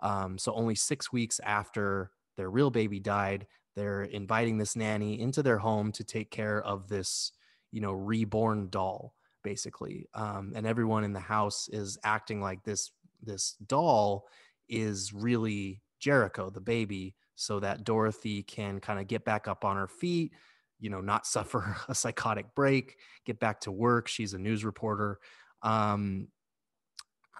Um, 0.00 0.38
so 0.38 0.52
only 0.52 0.74
six 0.74 1.12
weeks 1.12 1.40
after 1.40 2.10
their 2.36 2.50
real 2.50 2.70
baby 2.70 3.00
died, 3.00 3.46
they're 3.74 4.02
inviting 4.02 4.58
this 4.58 4.76
nanny 4.76 5.20
into 5.20 5.42
their 5.42 5.58
home 5.58 5.92
to 5.92 6.04
take 6.04 6.30
care 6.30 6.62
of 6.62 6.88
this, 6.88 7.32
you 7.72 7.80
know, 7.80 7.92
reborn 7.92 8.68
doll, 8.70 9.14
basically. 9.42 10.06
Um, 10.14 10.52
and 10.54 10.66
everyone 10.66 11.04
in 11.04 11.12
the 11.12 11.20
house 11.20 11.68
is 11.68 11.98
acting 12.04 12.40
like 12.40 12.62
this 12.64 12.90
this 13.22 13.56
doll 13.66 14.26
is 14.68 15.12
really 15.12 15.82
Jericho, 15.98 16.50
the 16.50 16.60
baby, 16.60 17.14
so 17.34 17.60
that 17.60 17.84
Dorothy 17.84 18.42
can 18.42 18.80
kind 18.80 18.98
of 18.98 19.06
get 19.06 19.24
back 19.24 19.48
up 19.48 19.64
on 19.64 19.76
her 19.76 19.88
feet, 19.88 20.32
you 20.78 20.90
know, 20.90 21.00
not 21.00 21.26
suffer 21.26 21.76
a 21.88 21.94
psychotic 21.94 22.54
break, 22.54 22.96
get 23.24 23.40
back 23.40 23.60
to 23.62 23.72
work. 23.72 24.08
She's 24.08 24.34
a 24.34 24.38
news 24.38 24.64
reporter. 24.64 25.18
Um, 25.62 26.28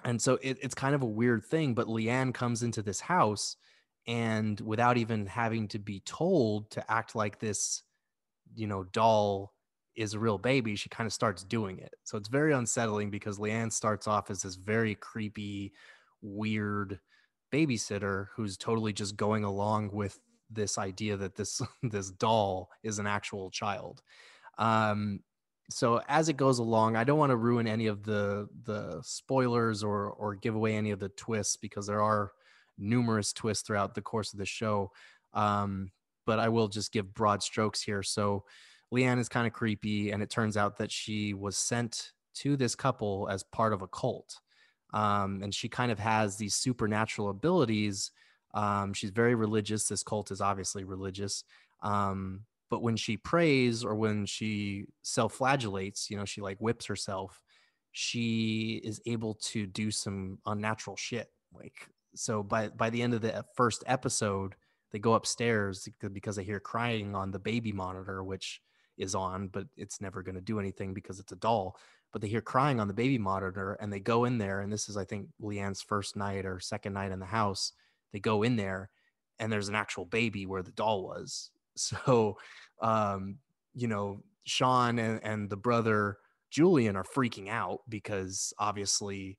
and 0.05 0.20
so 0.20 0.38
it, 0.42 0.59
it's 0.62 0.75
kind 0.75 0.94
of 0.94 1.03
a 1.03 1.07
weird 1.07 1.44
thing, 1.44 1.75
but 1.75 1.88
Leanne 1.88 2.33
comes 2.33 2.62
into 2.62 2.83
this 2.83 3.01
house 3.01 3.57
and 4.07 4.61
without 4.61 4.96
even 4.99 5.27
having 5.27 5.68
to 5.68 5.79
be 5.79 6.01
told 6.01 6.70
to 6.70 6.90
act 6.90 7.14
like 7.16 7.40
this, 7.40 7.83
you 8.55 8.66
know, 8.66 8.85
doll 8.85 9.53
is 9.96 10.14
a 10.14 10.18
real 10.18 10.38
baby, 10.38 10.77
she 10.77 10.88
kind 10.88 11.07
of 11.07 11.12
starts 11.12 11.42
doing 11.42 11.79
it. 11.79 11.94
So 12.05 12.16
it's 12.18 12.29
very 12.29 12.53
unsettling 12.53 13.11
because 13.11 13.38
Leanne 13.38 13.72
starts 13.72 14.07
off 14.07 14.31
as 14.31 14.42
this 14.42 14.55
very 14.55 14.94
creepy, 14.94 15.72
weird 16.20 17.01
babysitter 17.53 18.27
who's 18.37 18.57
totally 18.57 18.92
just 18.92 19.16
going 19.16 19.42
along 19.42 19.90
with 19.92 20.18
this 20.51 20.79
idea 20.79 21.17
that 21.17 21.37
this 21.37 21.61
this 21.83 22.11
doll 22.11 22.71
is 22.83 22.99
an 22.99 23.07
actual 23.07 23.51
child. 23.51 24.03
Um, 24.59 25.21
so 25.69 26.01
as 26.09 26.29
it 26.29 26.37
goes 26.37 26.59
along, 26.59 26.97
I 26.97 27.05
don't 27.05 27.19
want 27.19 27.31
to 27.31 27.37
ruin 27.37 27.67
any 27.67 27.87
of 27.87 28.05
the 28.05 28.49
the 28.65 29.01
spoilers 29.03 29.83
or 29.83 30.11
or 30.11 30.35
give 30.35 30.55
away 30.55 30.77
any 30.77 30.91
of 30.91 31.01
the 31.01 31.09
twists 31.11 31.57
because 31.57 31.87
there 31.87 32.03
are 32.03 32.33
numerous 32.79 33.33
twists 33.33 33.67
throughout 33.67 33.95
the 33.95 34.03
course 34.03 34.33
of 34.33 34.39
the 34.39 34.47
show. 34.47 34.93
Um, 35.35 35.91
but 36.25 36.39
I 36.39 36.49
will 36.49 36.69
just 36.69 36.93
give 36.93 37.15
broad 37.15 37.43
strokes 37.43 37.81
here. 37.81 38.03
So 38.03 38.45
Leanne 38.93 39.19
is 39.19 39.29
kind 39.29 39.47
of 39.47 39.53
creepy, 39.53 40.11
and 40.11 40.23
it 40.23 40.31
turns 40.31 40.57
out 40.57 40.79
that 40.79 40.91
she 40.93 41.35
was 41.35 41.57
sent 41.57 42.13
to 42.37 42.57
this 42.57 42.75
couple 42.75 43.29
as 43.31 43.43
part 43.43 43.73
of 43.73 43.83
a 43.83 43.89
cult. 43.89 44.41
Um, 44.93 45.43
and 45.43 45.55
she 45.55 45.69
kind 45.69 45.91
of 45.91 45.99
has 45.99 46.37
these 46.37 46.55
supernatural 46.55 47.31
abilities 47.31 48.13
um, 48.57 48.92
she's 48.92 49.11
very 49.11 49.35
religious. 49.35 49.87
This 49.87 50.03
cult 50.03 50.31
is 50.31 50.40
obviously 50.40 50.85
religious. 50.85 51.45
Um, 51.83 52.40
but 52.71 52.83
when 52.83 52.97
she 52.97 53.16
prays 53.16 53.85
or 53.85 53.95
when 53.95 54.27
she 54.27 54.87
self-flagellates 55.03 56.11
you 56.11 56.16
know 56.16 56.25
she 56.25 56.40
like 56.40 56.59
whips 56.59 56.87
herself 56.87 57.42
she 57.92 58.81
is 58.85 59.01
able 59.07 59.35
to 59.35 59.66
do 59.66 59.90
some 59.90 60.38
unnatural 60.47 60.97
shit 60.97 61.31
like 61.55 61.88
so 62.14 62.42
by 62.42 62.69
by 62.69 62.90
the 62.90 63.03
end 63.03 63.14
of 63.14 63.21
the 63.21 63.45
first 63.55 63.85
episode 63.87 64.55
they 64.92 64.99
go 64.99 65.14
upstairs 65.14 65.88
because 66.12 66.37
they 66.37 66.45
hear 66.45 66.61
crying 66.61 67.14
on 67.14 67.31
the 67.31 67.38
baby 67.38 67.73
monitor 67.73 68.23
which 68.23 68.61
is 68.99 69.14
on 69.14 69.49
but 69.49 69.66
it's 69.77 70.01
never 70.01 70.23
going 70.23 70.35
to 70.35 70.40
do 70.40 70.59
anything 70.59 70.95
because 70.95 71.21
it's 71.21 71.33
a 71.33 71.37
doll 71.37 71.79
but 72.12 72.23
they 72.23 72.29
hear 72.29 72.40
crying 72.40 72.81
on 72.81 72.88
the 72.88 72.95
baby 72.95 73.19
monitor 73.19 73.75
and 73.75 73.92
they 73.92 74.01
go 74.01 74.25
in 74.25 74.38
there 74.38 74.61
and 74.61 74.73
this 74.73 74.88
is 74.88 74.97
i 74.97 75.05
think 75.05 75.29
leanne's 75.40 75.83
first 75.83 76.16
night 76.16 76.47
or 76.47 76.59
second 76.59 76.95
night 76.95 77.12
in 77.12 77.19
the 77.19 77.27
house 77.27 77.73
they 78.12 78.21
go 78.21 78.42
in 78.42 78.57
there 78.57 78.90
and 79.38 79.53
there's 79.53 79.69
an 79.69 79.75
actual 79.75 80.05
baby 80.05 80.47
where 80.47 80.62
the 80.62 80.73
doll 80.73 81.05
was. 81.05 81.51
So 81.79 82.38
um 82.81 83.37
you 83.75 83.87
know 83.87 84.23
sean 84.45 84.99
and, 84.99 85.21
and 85.23 85.51
the 85.51 85.59
brother 85.59 86.16
julian 86.51 86.97
are 86.97 87.05
freaking 87.05 87.51
out 87.51 87.81
because 87.87 88.55
obviously 88.59 89.37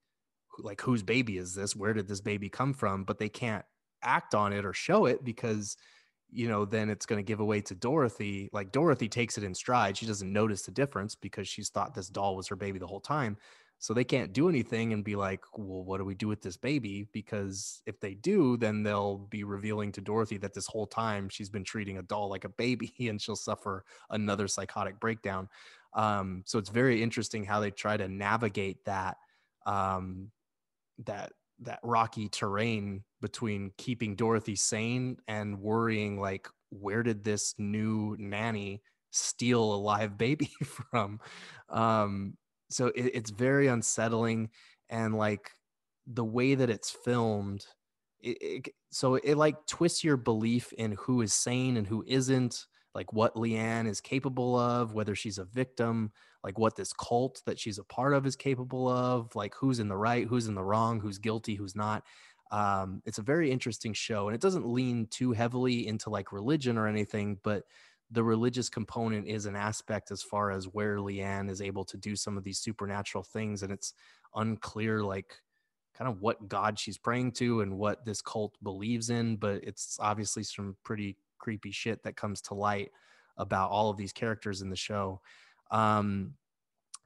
like 0.59 0.81
whose 0.81 1.03
baby 1.03 1.37
is 1.37 1.53
this? 1.53 1.75
Where 1.75 1.93
did 1.93 2.07
this 2.07 2.21
baby 2.21 2.49
come 2.49 2.73
from? 2.73 3.03
But 3.03 3.19
they 3.19 3.29
can't 3.29 3.65
act 4.03 4.35
on 4.35 4.53
it 4.53 4.65
or 4.65 4.73
show 4.73 5.05
it 5.05 5.23
because 5.23 5.77
you 6.29 6.47
know 6.47 6.65
then 6.65 6.89
it's 6.89 7.05
going 7.05 7.19
to 7.19 7.27
give 7.27 7.39
away 7.39 7.61
to 7.61 7.75
dorothy. 7.75 8.49
Like 8.51 8.71
dorothy 8.71 9.09
takes 9.09 9.37
it 9.37 9.43
in 9.43 9.53
stride. 9.53 9.97
She 9.97 10.05
doesn't 10.05 10.31
notice 10.31 10.63
the 10.63 10.71
difference 10.71 11.15
because 11.15 11.47
she's 11.47 11.69
thought 11.69 11.93
this 11.93 12.09
doll 12.09 12.35
was 12.35 12.47
her 12.47 12.55
baby 12.55 12.79
the 12.79 12.87
whole 12.87 13.01
time 13.01 13.37
so 13.79 13.93
they 13.93 14.03
can't 14.03 14.33
do 14.33 14.49
anything 14.49 14.93
and 14.93 15.03
be 15.03 15.15
like 15.15 15.43
well 15.55 15.83
what 15.83 15.97
do 15.97 16.05
we 16.05 16.15
do 16.15 16.27
with 16.27 16.41
this 16.41 16.57
baby? 16.57 17.07
because 17.13 17.81
if 17.85 17.99
they 17.99 18.13
do 18.13 18.57
then 18.57 18.83
they'll 18.83 19.17
be 19.17 19.43
revealing 19.43 19.91
to 19.91 20.01
dorothy 20.01 20.37
that 20.37 20.53
this 20.53 20.67
whole 20.67 20.87
time 20.87 21.29
she's 21.29 21.49
been 21.49 21.63
treating 21.63 21.97
a 21.97 22.03
doll 22.03 22.29
like 22.29 22.45
a 22.45 22.49
baby 22.49 22.93
and 23.07 23.21
she'll 23.21 23.35
suffer 23.35 23.83
another 24.09 24.47
psychotic 24.47 24.99
breakdown. 24.99 25.47
Um, 25.93 26.43
so 26.45 26.59
it's 26.59 26.69
very 26.69 27.01
interesting 27.01 27.43
how 27.43 27.59
they 27.59 27.71
try 27.71 27.97
to 27.97 28.07
navigate 28.07 28.83
that 28.85 29.17
um, 29.65 30.31
that 31.05 31.31
that 31.61 31.79
rocky 31.83 32.29
terrain 32.29 33.03
between 33.21 33.71
keeping 33.77 34.15
Dorothy 34.15 34.55
sane 34.55 35.17
and 35.27 35.59
worrying 35.59 36.19
like 36.19 36.47
where 36.69 37.01
did 37.01 37.23
this 37.23 37.55
new 37.57 38.15
nanny 38.19 38.81
steal 39.11 39.73
a 39.73 39.75
live 39.75 40.17
baby 40.17 40.51
from? 40.91 41.19
Um 41.69 42.37
so 42.69 42.87
it, 42.87 43.11
it's 43.13 43.29
very 43.29 43.67
unsettling 43.67 44.49
and 44.89 45.15
like 45.15 45.51
the 46.05 46.25
way 46.25 46.55
that 46.55 46.69
it's 46.69 46.89
filmed 46.89 47.65
it, 48.19 48.37
it, 48.41 48.73
so 48.91 49.15
it 49.15 49.35
like 49.35 49.65
twists 49.67 50.03
your 50.03 50.17
belief 50.17 50.73
in 50.73 50.93
who 50.93 51.21
is 51.21 51.33
sane 51.33 51.77
and 51.77 51.87
who 51.87 52.03
isn't 52.07 52.65
like 52.95 53.13
what 53.13 53.35
leanne 53.35 53.87
is 53.87 54.01
capable 54.01 54.57
of 54.57 54.93
whether 54.93 55.15
she's 55.15 55.37
a 55.37 55.45
victim 55.45 56.11
like 56.43 56.57
what 56.57 56.75
this 56.75 56.93
cult 56.93 57.41
that 57.45 57.59
she's 57.59 57.77
a 57.77 57.83
part 57.83 58.13
of 58.13 58.25
is 58.25 58.35
capable 58.35 58.87
of 58.87 59.35
like 59.35 59.53
who's 59.59 59.79
in 59.79 59.89
the 59.89 59.97
right 59.97 60.27
who's 60.27 60.47
in 60.47 60.55
the 60.55 60.63
wrong 60.63 60.99
who's 60.99 61.17
guilty 61.17 61.55
who's 61.55 61.75
not. 61.75 62.03
Um, 62.49 63.01
it's 63.05 63.17
a 63.17 63.23
very 63.23 63.51
interesting 63.51 63.91
show 63.91 64.27
and 64.27 64.35
it 64.35 64.39
doesn't 64.39 64.65
lean 64.65 65.07
too 65.07 65.33
heavily 65.33 65.85
into 65.85 66.09
like 66.09 66.31
religion 66.31 66.77
or 66.77 66.87
anything 66.87 67.37
but 67.43 67.63
the 68.11 68.23
religious 68.23 68.69
component 68.69 69.27
is 69.27 69.45
an 69.45 69.55
aspect 69.55 70.11
as 70.11 70.21
far 70.21 70.51
as 70.51 70.65
where 70.65 70.97
leanne 70.97 71.49
is 71.49 71.61
able 71.61 71.83
to 71.83 71.97
do 71.97 72.15
some 72.15 72.37
of 72.37 72.43
these 72.43 72.59
supernatural 72.59 73.23
things 73.23 73.63
and 73.63 73.71
it's 73.71 73.93
unclear 74.35 75.03
like 75.03 75.35
kind 75.97 76.09
of 76.09 76.21
what 76.21 76.47
god 76.47 76.77
she's 76.79 76.97
praying 76.97 77.31
to 77.31 77.61
and 77.61 77.77
what 77.77 78.05
this 78.05 78.21
cult 78.21 78.55
believes 78.63 79.09
in 79.09 79.35
but 79.35 79.61
it's 79.63 79.97
obviously 79.99 80.43
some 80.43 80.75
pretty 80.83 81.17
creepy 81.37 81.71
shit 81.71 82.01
that 82.03 82.15
comes 82.15 82.41
to 82.41 82.53
light 82.53 82.91
about 83.37 83.69
all 83.69 83.89
of 83.89 83.97
these 83.97 84.11
characters 84.11 84.61
in 84.61 84.69
the 84.69 84.75
show. 84.75 85.21
Um, 85.69 86.33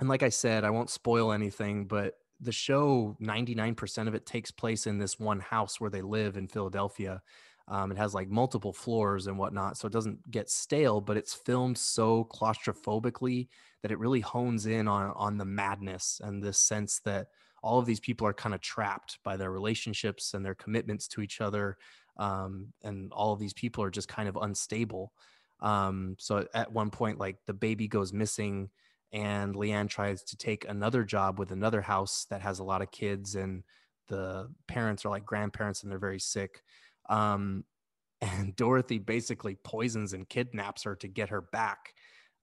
and 0.01 0.09
like 0.09 0.23
i 0.23 0.29
said 0.29 0.65
i 0.65 0.69
won't 0.69 0.89
spoil 0.89 1.31
anything 1.31 1.85
but 1.85 2.15
the 2.41 2.51
show 2.51 3.15
99% 3.21 4.07
of 4.07 4.15
it 4.15 4.25
takes 4.25 4.49
place 4.49 4.87
in 4.87 4.97
this 4.97 5.19
one 5.19 5.39
house 5.39 5.79
where 5.79 5.91
they 5.91 6.01
live 6.01 6.37
in 6.37 6.47
philadelphia 6.47 7.21
um, 7.71 7.91
it 7.91 7.97
has 7.97 8.13
like 8.13 8.29
multiple 8.29 8.73
floors 8.73 9.25
and 9.25 9.37
whatnot 9.37 9.77
so 9.77 9.87
it 9.87 9.93
doesn't 9.93 10.29
get 10.29 10.49
stale 10.49 11.01
but 11.01 11.17
it's 11.17 11.33
filmed 11.33 11.77
so 11.77 12.25
claustrophobically 12.25 13.47
that 13.81 13.91
it 13.91 13.97
really 13.97 14.19
hones 14.19 14.67
in 14.67 14.87
on 14.87 15.11
on 15.15 15.37
the 15.37 15.45
madness 15.45 16.21
and 16.23 16.43
this 16.43 16.59
sense 16.59 16.99
that 16.99 17.27
all 17.63 17.79
of 17.79 17.85
these 17.85 17.99
people 17.99 18.27
are 18.27 18.33
kind 18.33 18.55
of 18.55 18.61
trapped 18.61 19.19
by 19.23 19.37
their 19.37 19.51
relationships 19.51 20.33
and 20.33 20.45
their 20.45 20.55
commitments 20.55 21.07
to 21.07 21.21
each 21.21 21.41
other 21.41 21.77
um, 22.17 22.67
and 22.83 23.11
all 23.13 23.33
of 23.33 23.39
these 23.39 23.53
people 23.53 23.83
are 23.83 23.89
just 23.89 24.07
kind 24.07 24.27
of 24.27 24.37
unstable. 24.37 25.11
Um, 25.59 26.15
so 26.19 26.47
at 26.53 26.71
one 26.71 26.89
point 26.89 27.19
like 27.19 27.37
the 27.45 27.53
baby 27.53 27.87
goes 27.87 28.13
missing 28.13 28.69
and 29.13 29.55
Leanne 29.55 29.89
tries 29.89 30.23
to 30.23 30.37
take 30.37 30.67
another 30.67 31.03
job 31.03 31.37
with 31.37 31.51
another 31.51 31.81
house 31.81 32.25
that 32.29 32.41
has 32.41 32.59
a 32.59 32.63
lot 32.63 32.81
of 32.81 32.91
kids 32.91 33.35
and 33.35 33.63
the 34.07 34.49
parents 34.67 35.05
are 35.05 35.09
like 35.09 35.25
grandparents 35.25 35.83
and 35.83 35.91
they're 35.91 35.99
very 35.99 36.19
sick 36.19 36.63
um, 37.11 37.65
and 38.21 38.55
Dorothy 38.55 38.97
basically 38.97 39.55
poisons 39.63 40.13
and 40.13 40.27
kidnaps 40.27 40.83
her 40.83 40.95
to 40.97 41.07
get 41.07 41.29
her 41.29 41.41
back. 41.41 41.93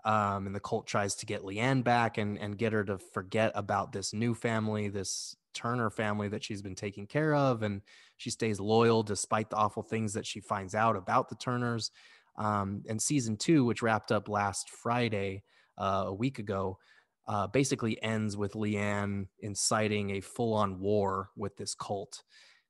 Um, 0.05 0.47
and 0.47 0.55
the 0.55 0.61
cult 0.61 0.87
tries 0.87 1.17
to 1.17 1.27
get 1.27 1.43
Leanne 1.43 1.83
back 1.83 2.19
and 2.19 2.39
and 2.39 2.57
get 2.57 2.73
her 2.73 2.85
to 2.85 2.99
forget 2.99 3.51
about 3.55 3.93
this 3.93 4.13
new 4.13 4.33
family 4.33 4.89
this 4.89 5.37
Turner 5.55 5.91
family 5.91 6.29
that 6.29 6.45
she's 6.45 6.63
been 6.63 6.77
taking 6.77 7.07
care 7.07 7.35
of. 7.35 7.63
And 7.63 7.83
she 8.17 8.31
stays 8.31 8.61
loyal 8.61 9.03
despite 9.03 9.51
the 9.51 9.57
awful 9.57 9.83
things 9.83 10.13
that 10.15 10.27
she 10.27 10.41
finds 10.41 10.75
out 10.75 10.97
about 10.97 11.29
the 11.29 11.35
Turners. 11.35 11.91
Um, 12.37 12.85
and 12.89 13.03
season 13.03 13.37
two 13.37 13.65
which 13.65 13.83
wrapped 13.83 14.13
up 14.13 14.29
last 14.29 14.71
Friday 14.71 15.43
uh, 15.77 16.05
a 16.07 16.15
week 16.15 16.39
ago, 16.39 16.79
uh, 17.27 17.49
basically 17.49 18.01
ends 18.01 18.37
with 18.37 18.53
Leanne 18.53 19.27
inciting 19.41 20.11
a 20.11 20.21
full 20.21 20.55
on 20.55 20.79
war 20.79 21.31
with 21.37 21.57
this 21.57 21.75
cult. 21.75 22.23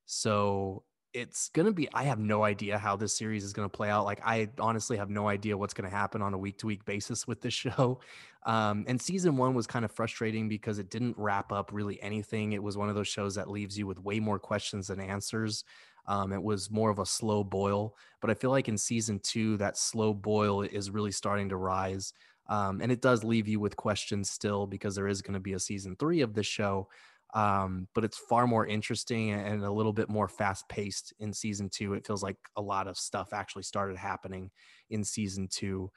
So 0.07 0.85
it's 1.19 1.49
going 1.51 1.67
to 1.67 1.73
be, 1.73 1.89
I 1.93 2.05
have 2.05 2.19
no 2.19 2.45
idea 2.45 2.79
how 2.79 2.97
this 2.97 3.17
series 3.17 3.45
is 3.45 3.53
going 3.53 3.69
to 3.69 3.77
play 3.77 3.91
out. 3.91 4.05
Like, 4.05 4.21
I 4.25 4.49
honestly 4.59 4.97
have 4.97 5.11
no 5.11 5.29
idea 5.29 5.57
what's 5.57 5.75
going 5.75 5.89
to 5.89 5.95
happen 5.95 6.23
on 6.23 6.33
a 6.33 6.39
week 6.39 6.59
to 6.59 6.67
week 6.67 6.85
basis 6.85 7.27
with 7.27 7.41
this 7.41 7.55
show. 7.65 8.01
Um, 8.47 8.85
and 8.87 9.01
season 9.01 9.37
one 9.37 9.55
was 9.55 9.67
kind 9.67 9.85
of 9.85 9.91
frustrating 9.91 10.49
because 10.49 10.79
it 10.79 10.91
didn't 10.91 11.17
wrap 11.19 11.53
up 11.53 11.71
really 11.73 12.01
anything. 12.01 12.53
It 12.53 12.63
was 12.63 12.77
one 12.77 12.89
of 12.89 12.95
those 12.95 13.09
shows 13.09 13.35
that 13.35 13.51
leaves 13.51 13.77
you 13.77 13.87
with 13.87 14.03
way 14.03 14.21
more 14.21 14.39
questions 14.39 14.87
than 14.87 15.01
answers. 15.01 15.65
Um, 16.07 16.33
it 16.33 16.43
was 16.43 16.71
more 16.71 16.89
of 16.89 17.01
a 17.01 17.07
slow 17.07 17.45
boil, 17.45 17.95
but 18.23 18.31
I 18.31 18.35
feel 18.35 18.51
like 18.51 18.69
in 18.69 18.79
season 18.79 19.21
two, 19.23 19.59
that 19.59 19.77
slow 19.77 20.15
boil 20.15 20.63
is 20.63 20.91
really 20.91 21.13
starting 21.13 21.51
to 21.51 21.57
rise. 21.57 22.15
Um, 22.49 22.81
and 22.81 22.91
it 22.91 23.03
does 23.03 23.25
leave 23.25 23.47
you 23.47 23.61
with 23.61 23.77
questions 23.77 24.31
still 24.31 24.67
because 24.67 24.95
there 24.95 25.09
is 25.09 25.21
going 25.21 25.35
to 25.35 25.41
be 25.41 25.53
a 25.53 25.59
season 25.59 25.97
three 25.97 26.23
of 26.23 26.33
this 26.33 26.47
show. 26.47 26.89
Um, 27.35 27.89
but 27.95 28.05
it's 28.05 28.17
far 28.17 28.47
more 28.47 28.67
interesting 28.67 29.33
and 29.33 29.63
a 29.63 29.71
little 29.71 29.93
bit 29.93 30.09
more 30.09 30.29
fast 30.29 30.69
paced 30.69 31.13
in 31.19 31.33
season 31.33 31.69
two. 31.69 31.95
It 31.95 32.07
feels 32.07 32.23
like 32.23 32.39
a 32.57 32.63
lot 32.63 32.89
of 32.89 32.97
stuff 32.97 33.33
actually 33.33 33.65
started 33.65 33.97
happening 33.97 34.51
in 34.89 35.05
season 35.05 35.49
two. 35.51 35.91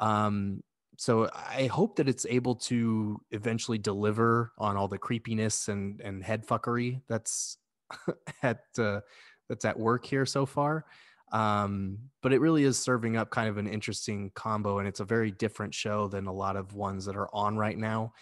Um, 0.00 0.62
so 0.96 1.30
I 1.32 1.66
hope 1.66 1.96
that 1.96 2.08
it's 2.08 2.26
able 2.28 2.56
to 2.56 3.20
eventually 3.30 3.78
deliver 3.78 4.52
on 4.58 4.76
all 4.76 4.88
the 4.88 4.98
creepiness 4.98 5.68
and 5.68 6.00
and 6.00 6.24
head 6.24 6.46
fuckery 6.46 7.02
that's 7.08 7.58
at 8.42 8.62
uh, 8.78 9.00
that's 9.48 9.64
at 9.64 9.78
work 9.78 10.04
here 10.04 10.26
so 10.26 10.44
far. 10.44 10.86
Um, 11.30 11.98
but 12.22 12.32
it 12.32 12.40
really 12.40 12.64
is 12.64 12.78
serving 12.78 13.16
up 13.16 13.30
kind 13.30 13.48
of 13.48 13.58
an 13.58 13.68
interesting 13.68 14.32
combo, 14.34 14.78
and 14.78 14.88
it's 14.88 15.00
a 15.00 15.04
very 15.04 15.30
different 15.30 15.74
show 15.74 16.08
than 16.08 16.26
a 16.26 16.32
lot 16.32 16.56
of 16.56 16.74
ones 16.74 17.04
that 17.04 17.16
are 17.16 17.28
on 17.34 17.56
right 17.56 17.76
now. 17.76 18.12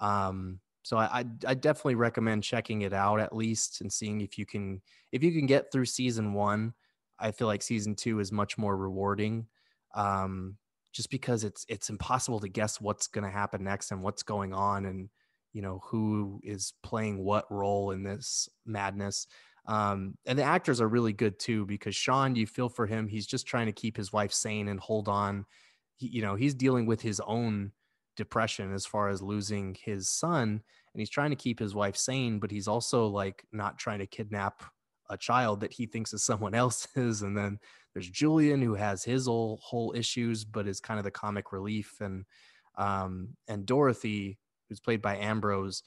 Um, 0.00 0.60
so 0.84 0.98
I, 0.98 1.20
I, 1.20 1.24
I 1.48 1.54
definitely 1.54 1.94
recommend 1.94 2.44
checking 2.44 2.82
it 2.82 2.92
out 2.92 3.18
at 3.18 3.34
least 3.34 3.80
and 3.80 3.90
seeing 3.90 4.20
if 4.20 4.38
you 4.38 4.44
can 4.44 4.82
if 5.12 5.24
you 5.24 5.32
can 5.32 5.46
get 5.46 5.72
through 5.72 5.86
season 5.86 6.34
one. 6.34 6.74
I 7.18 7.32
feel 7.32 7.46
like 7.46 7.62
season 7.62 7.94
two 7.94 8.20
is 8.20 8.30
much 8.30 8.58
more 8.58 8.76
rewarding, 8.76 9.46
um, 9.94 10.58
just 10.92 11.10
because 11.10 11.42
it's 11.42 11.64
it's 11.70 11.88
impossible 11.88 12.38
to 12.40 12.48
guess 12.48 12.82
what's 12.82 13.06
going 13.06 13.24
to 13.24 13.30
happen 13.30 13.64
next 13.64 13.92
and 13.92 14.02
what's 14.02 14.22
going 14.22 14.52
on 14.52 14.84
and 14.84 15.08
you 15.54 15.62
know 15.62 15.80
who 15.86 16.38
is 16.44 16.74
playing 16.82 17.24
what 17.24 17.50
role 17.50 17.90
in 17.92 18.02
this 18.02 18.48
madness. 18.66 19.26
Um, 19.66 20.18
and 20.26 20.38
the 20.38 20.42
actors 20.42 20.82
are 20.82 20.88
really 20.88 21.14
good 21.14 21.38
too 21.38 21.64
because 21.64 21.96
Sean, 21.96 22.36
you 22.36 22.46
feel 22.46 22.68
for 22.68 22.86
him. 22.86 23.08
He's 23.08 23.26
just 23.26 23.46
trying 23.46 23.66
to 23.66 23.72
keep 23.72 23.96
his 23.96 24.12
wife 24.12 24.34
sane 24.34 24.68
and 24.68 24.78
hold 24.78 25.08
on. 25.08 25.46
He, 25.96 26.08
you 26.08 26.20
know, 26.20 26.34
he's 26.34 26.52
dealing 26.52 26.84
with 26.84 27.00
his 27.00 27.20
own 27.20 27.72
depression 28.16 28.72
as 28.72 28.86
far 28.86 29.08
as 29.08 29.22
losing 29.22 29.76
his 29.82 30.08
son, 30.08 30.48
and 30.48 31.00
he's 31.00 31.10
trying 31.10 31.30
to 31.30 31.36
keep 31.36 31.58
his 31.58 31.74
wife 31.74 31.96
sane, 31.96 32.38
but 32.38 32.50
he's 32.50 32.68
also 32.68 33.06
like 33.06 33.44
not 33.52 33.78
trying 33.78 33.98
to 33.98 34.06
kidnap 34.06 34.62
a 35.10 35.16
child 35.16 35.60
that 35.60 35.72
he 35.72 35.86
thinks 35.86 36.12
is 36.12 36.22
someone 36.22 36.54
else's. 36.54 37.22
And 37.22 37.36
then 37.36 37.58
there's 37.92 38.08
Julian 38.08 38.62
who 38.62 38.74
has 38.74 39.04
his 39.04 39.26
whole 39.26 39.60
whole 39.62 39.92
issues, 39.96 40.44
but 40.44 40.66
is 40.66 40.80
kind 40.80 40.98
of 40.98 41.04
the 41.04 41.10
comic 41.10 41.52
relief, 41.52 42.00
and 42.00 42.24
um, 42.76 43.28
and 43.48 43.66
Dorothy, 43.66 44.38
who's 44.68 44.80
played 44.80 45.02
by 45.02 45.16
Ambrose 45.16 45.82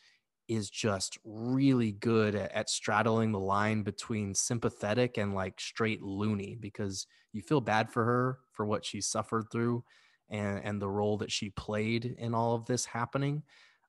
is 0.48 0.70
just 0.70 1.18
really 1.26 1.92
good 1.92 2.34
at, 2.34 2.52
at, 2.54 2.70
straddling 2.70 3.34
the 3.34 3.40
line 3.40 3.84
between 3.84 4.34
sympathetic 4.34 5.18
and 5.18 5.34
like 5.34 5.60
straight 5.60 6.02
loony 6.02 6.58
because 6.60 7.06
you 7.34 7.42
feel 7.42 7.60
bad 7.60 7.92
for 7.92 8.06
her 8.06 8.40
for 8.54 8.66
what 8.66 8.86
she 8.86 9.02
suffered 9.02 9.46
through 9.52 9.84
and 10.30 10.62
and 10.63 10.82
the 10.82 10.90
role 10.90 11.18
that 11.18 11.32
she 11.32 11.50
played 11.50 12.16
in 12.18 12.34
all 12.34 12.56
of 12.56 12.66
this 12.66 12.86
happening. 12.86 13.44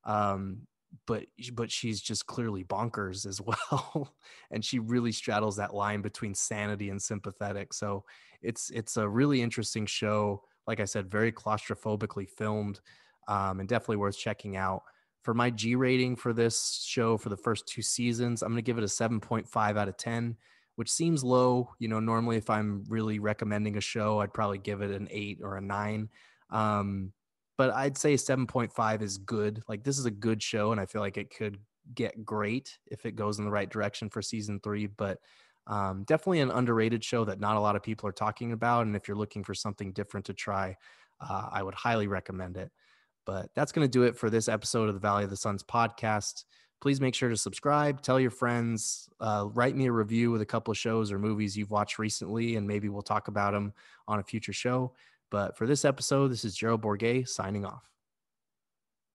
Um, 0.05 0.67
but 1.07 1.25
but 1.53 1.71
she's 1.71 2.01
just 2.01 2.27
clearly 2.27 2.65
bonkers 2.65 3.27
as 3.27 3.41
well. 3.73 4.15
And 4.51 4.65
she 4.65 4.79
really 4.79 5.13
straddles 5.13 5.57
that 5.57 5.75
line 5.75 6.01
between 6.01 6.35
sanity 6.35 6.91
and 6.91 7.01
sympathetic. 7.01 7.73
So 7.73 8.05
it's 8.43 8.71
it's 8.71 8.97
a 8.97 9.09
really 9.09 9.43
interesting 9.43 9.87
show 9.87 10.43
like 10.67 10.81
i 10.81 10.85
said 10.85 11.11
very 11.11 11.33
claustrophobically 11.33 12.29
filmed 12.29 12.81
um, 13.27 13.61
and 13.61 13.69
definitely 13.69 13.97
worth 13.97 14.17
checking 14.17 14.57
out. 14.57 14.83
For 15.23 15.35
my 15.35 15.51
g 15.51 15.75
rating 15.75 16.17
for 16.17 16.33
this 16.33 16.85
show 16.87 17.19
for 17.19 17.29
the 17.29 17.37
first 17.37 17.67
two 17.67 17.83
seasons 17.83 18.43
i'm 18.43 18.51
going 18.51 18.57
to 18.57 18.63
give 18.63 18.79
it 18.79 18.85
a 18.85 18.87
7.5 18.87 19.77
out 19.77 19.89
of 19.89 19.97
10 19.97 20.37
which 20.79 20.91
seems 20.91 21.25
low 21.25 21.69
you 21.79 21.89
know 21.89 22.01
normally 22.01 22.37
if 22.37 22.49
i'm 22.49 22.85
really 22.89 23.19
recommending 23.19 23.77
a 23.77 23.81
show 23.81 24.21
i'd 24.21 24.33
probably 24.33 24.59
give 24.59 24.81
it 24.81 24.91
an 24.91 25.09
8 25.11 25.41
or 25.43 25.57
a 25.57 25.61
9 25.61 26.09
um, 26.51 27.13
but 27.59 27.73
I'd 27.73 27.99
say 27.99 28.15
7.5 28.15 29.03
is 29.03 29.19
good. 29.19 29.63
Like 29.69 29.83
this 29.83 29.99
is 29.99 30.07
a 30.07 30.11
good 30.11 30.43
show, 30.43 30.73
and 30.73 30.81
I 30.81 30.87
feel 30.87 31.03
like 31.03 31.19
it 31.19 31.35
could 31.35 31.59
get 31.95 32.25
great 32.25 32.79
if 32.87 33.05
it 33.05 33.17
goes 33.17 33.39
in 33.39 33.45
the 33.45 33.51
right 33.51 33.69
direction 33.69 34.09
for 34.09 34.23
season 34.23 34.61
three. 34.63 34.87
But 34.87 35.19
um, 35.67 36.05
definitely 36.05 36.41
an 36.41 36.53
underrated 36.53 37.05
show 37.05 37.25
that 37.25 37.41
not 37.41 37.57
a 37.57 37.61
lot 37.61 37.77
of 37.77 37.83
people 37.83 38.09
are 38.09 38.13
talking 38.13 38.53
about. 38.53 38.87
And 38.87 38.95
if 38.95 39.09
you're 39.09 39.17
looking 39.17 39.45
for 39.45 39.55
something 39.55 39.93
different 39.93 40.27
to 40.27 40.35
try, 40.35 40.77
uh, 41.21 41.49
I 41.53 41.63
would 41.63 41.75
highly 41.75 42.07
recommend 42.07 42.57
it. 42.57 42.71
But 43.27 43.51
that's 43.55 43.73
going 43.73 43.85
to 43.85 43.91
do 43.91 44.05
it 44.05 44.17
for 44.17 44.31
this 44.31 44.49
episode 44.49 44.89
of 44.89 44.95
the 44.95 45.01
Valley 45.01 45.25
of 45.25 45.31
the 45.31 45.37
Suns 45.37 45.65
podcast. 45.65 46.45
Please 46.81 47.01
make 47.01 47.15
sure 47.15 47.29
to 47.29 47.37
subscribe, 47.37 48.03
tell 48.03 48.21
your 48.21 48.31
friends, 48.31 49.09
uh, 49.21 49.47
write 49.53 49.75
me 49.75 49.87
a 49.87 49.93
review 49.93 50.31
with 50.31 50.43
a 50.43 50.47
couple 50.47 50.71
of 50.71 50.79
shows 50.79 51.11
or 51.11 51.19
movies 51.19 51.57
you've 51.57 51.73
watched 51.73 51.99
recently, 51.99 52.55
and 52.57 52.67
maybe 52.67 52.89
we'll 52.89 53.03
talk 53.03 53.27
about 53.27 53.53
them 53.53 53.73
on 54.07 54.21
a 54.21 54.23
future 54.23 54.53
show. 54.53 54.93
But 55.31 55.57
for 55.57 55.67
this 55.67 55.85
episode, 55.85 56.29
this 56.29 56.45
is 56.45 56.55
Gerald 56.55 56.83
Bourguet 56.83 57.29
signing 57.29 57.65
off. 57.65 57.91